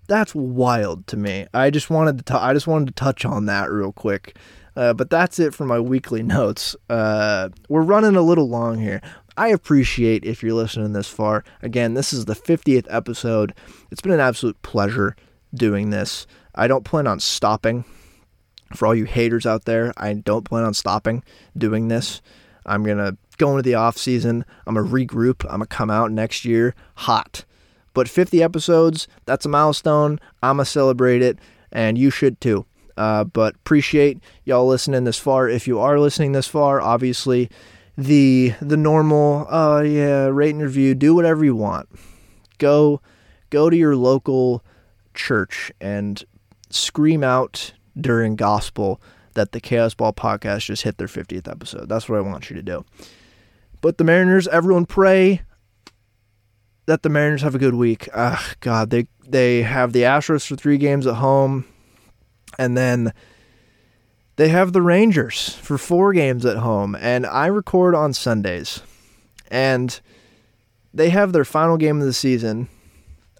[0.07, 1.45] That's wild to me.
[1.53, 4.35] I just wanted to t- I just wanted to touch on that real quick.
[4.75, 6.75] Uh, but that's it for my weekly notes.
[6.89, 9.01] Uh, we're running a little long here.
[9.37, 11.43] I appreciate if you're listening this far.
[11.61, 13.53] Again, this is the 50th episode.
[13.91, 15.15] It's been an absolute pleasure
[15.53, 16.25] doing this.
[16.53, 17.83] I don't plan on stopping.
[18.73, 21.23] For all you haters out there, I don't plan on stopping
[21.57, 22.21] doing this.
[22.65, 24.45] I'm going to go into the off season.
[24.65, 25.43] I'm going to regroup.
[25.45, 27.45] I'm going to come out next year hot.
[27.93, 30.19] But 50 episodes, that's a milestone.
[30.41, 31.39] I'm going to celebrate it,
[31.71, 32.65] and you should too.
[32.97, 35.49] Uh, but appreciate y'all listening this far.
[35.49, 37.49] If you are listening this far, obviously,
[37.97, 41.87] the the normal oh yeah rate and review do whatever you want.
[42.57, 43.01] Go
[43.49, 44.63] go to your local
[45.13, 46.23] church and
[46.69, 49.01] scream out during gospel
[49.33, 51.87] that the chaos ball podcast just hit their 50th episode.
[51.87, 52.85] That's what i want you to do.
[53.81, 55.41] But the mariners everyone pray
[56.85, 58.09] that the mariners have a good week.
[58.13, 61.65] Ah god they they have the astros for three games at home
[62.59, 63.13] and then
[64.37, 68.81] they have the Rangers for four games at home, and I record on Sundays.
[69.49, 69.99] And
[70.93, 72.67] they have their final game of the season,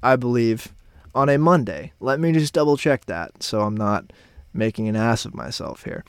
[0.02, 0.74] I believe,
[1.14, 1.94] on a Monday.
[2.00, 4.12] Let me just double check that so I'm not
[4.54, 6.04] making an ass of myself here.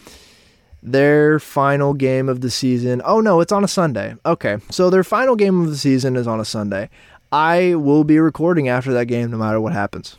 [0.82, 3.02] Their final game of the season.
[3.04, 4.14] Oh no, it's on a Sunday.
[4.24, 4.58] Okay.
[4.70, 6.90] So their final game of the season is on a Sunday.
[7.32, 10.16] I will be recording after that game no matter what happens.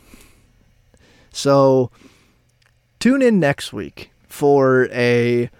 [1.30, 1.90] So
[2.98, 5.50] tune in next week for a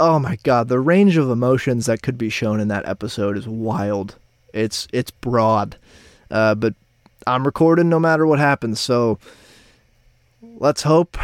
[0.00, 3.48] oh my god, the range of emotions that could be shown in that episode is
[3.48, 4.16] wild.
[4.52, 5.76] It's it's broad,
[6.30, 6.74] uh, but
[7.26, 8.80] I'm recording no matter what happens.
[8.80, 9.18] So
[10.42, 11.18] let's hope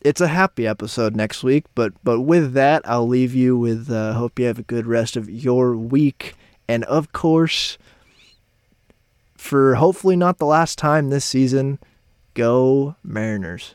[0.00, 1.64] it's a happy episode next week.
[1.74, 5.16] But but with that, I'll leave you with uh, hope you have a good rest
[5.16, 6.34] of your week,
[6.68, 7.78] and of course,
[9.36, 11.78] for hopefully not the last time this season,
[12.34, 13.74] go Mariners.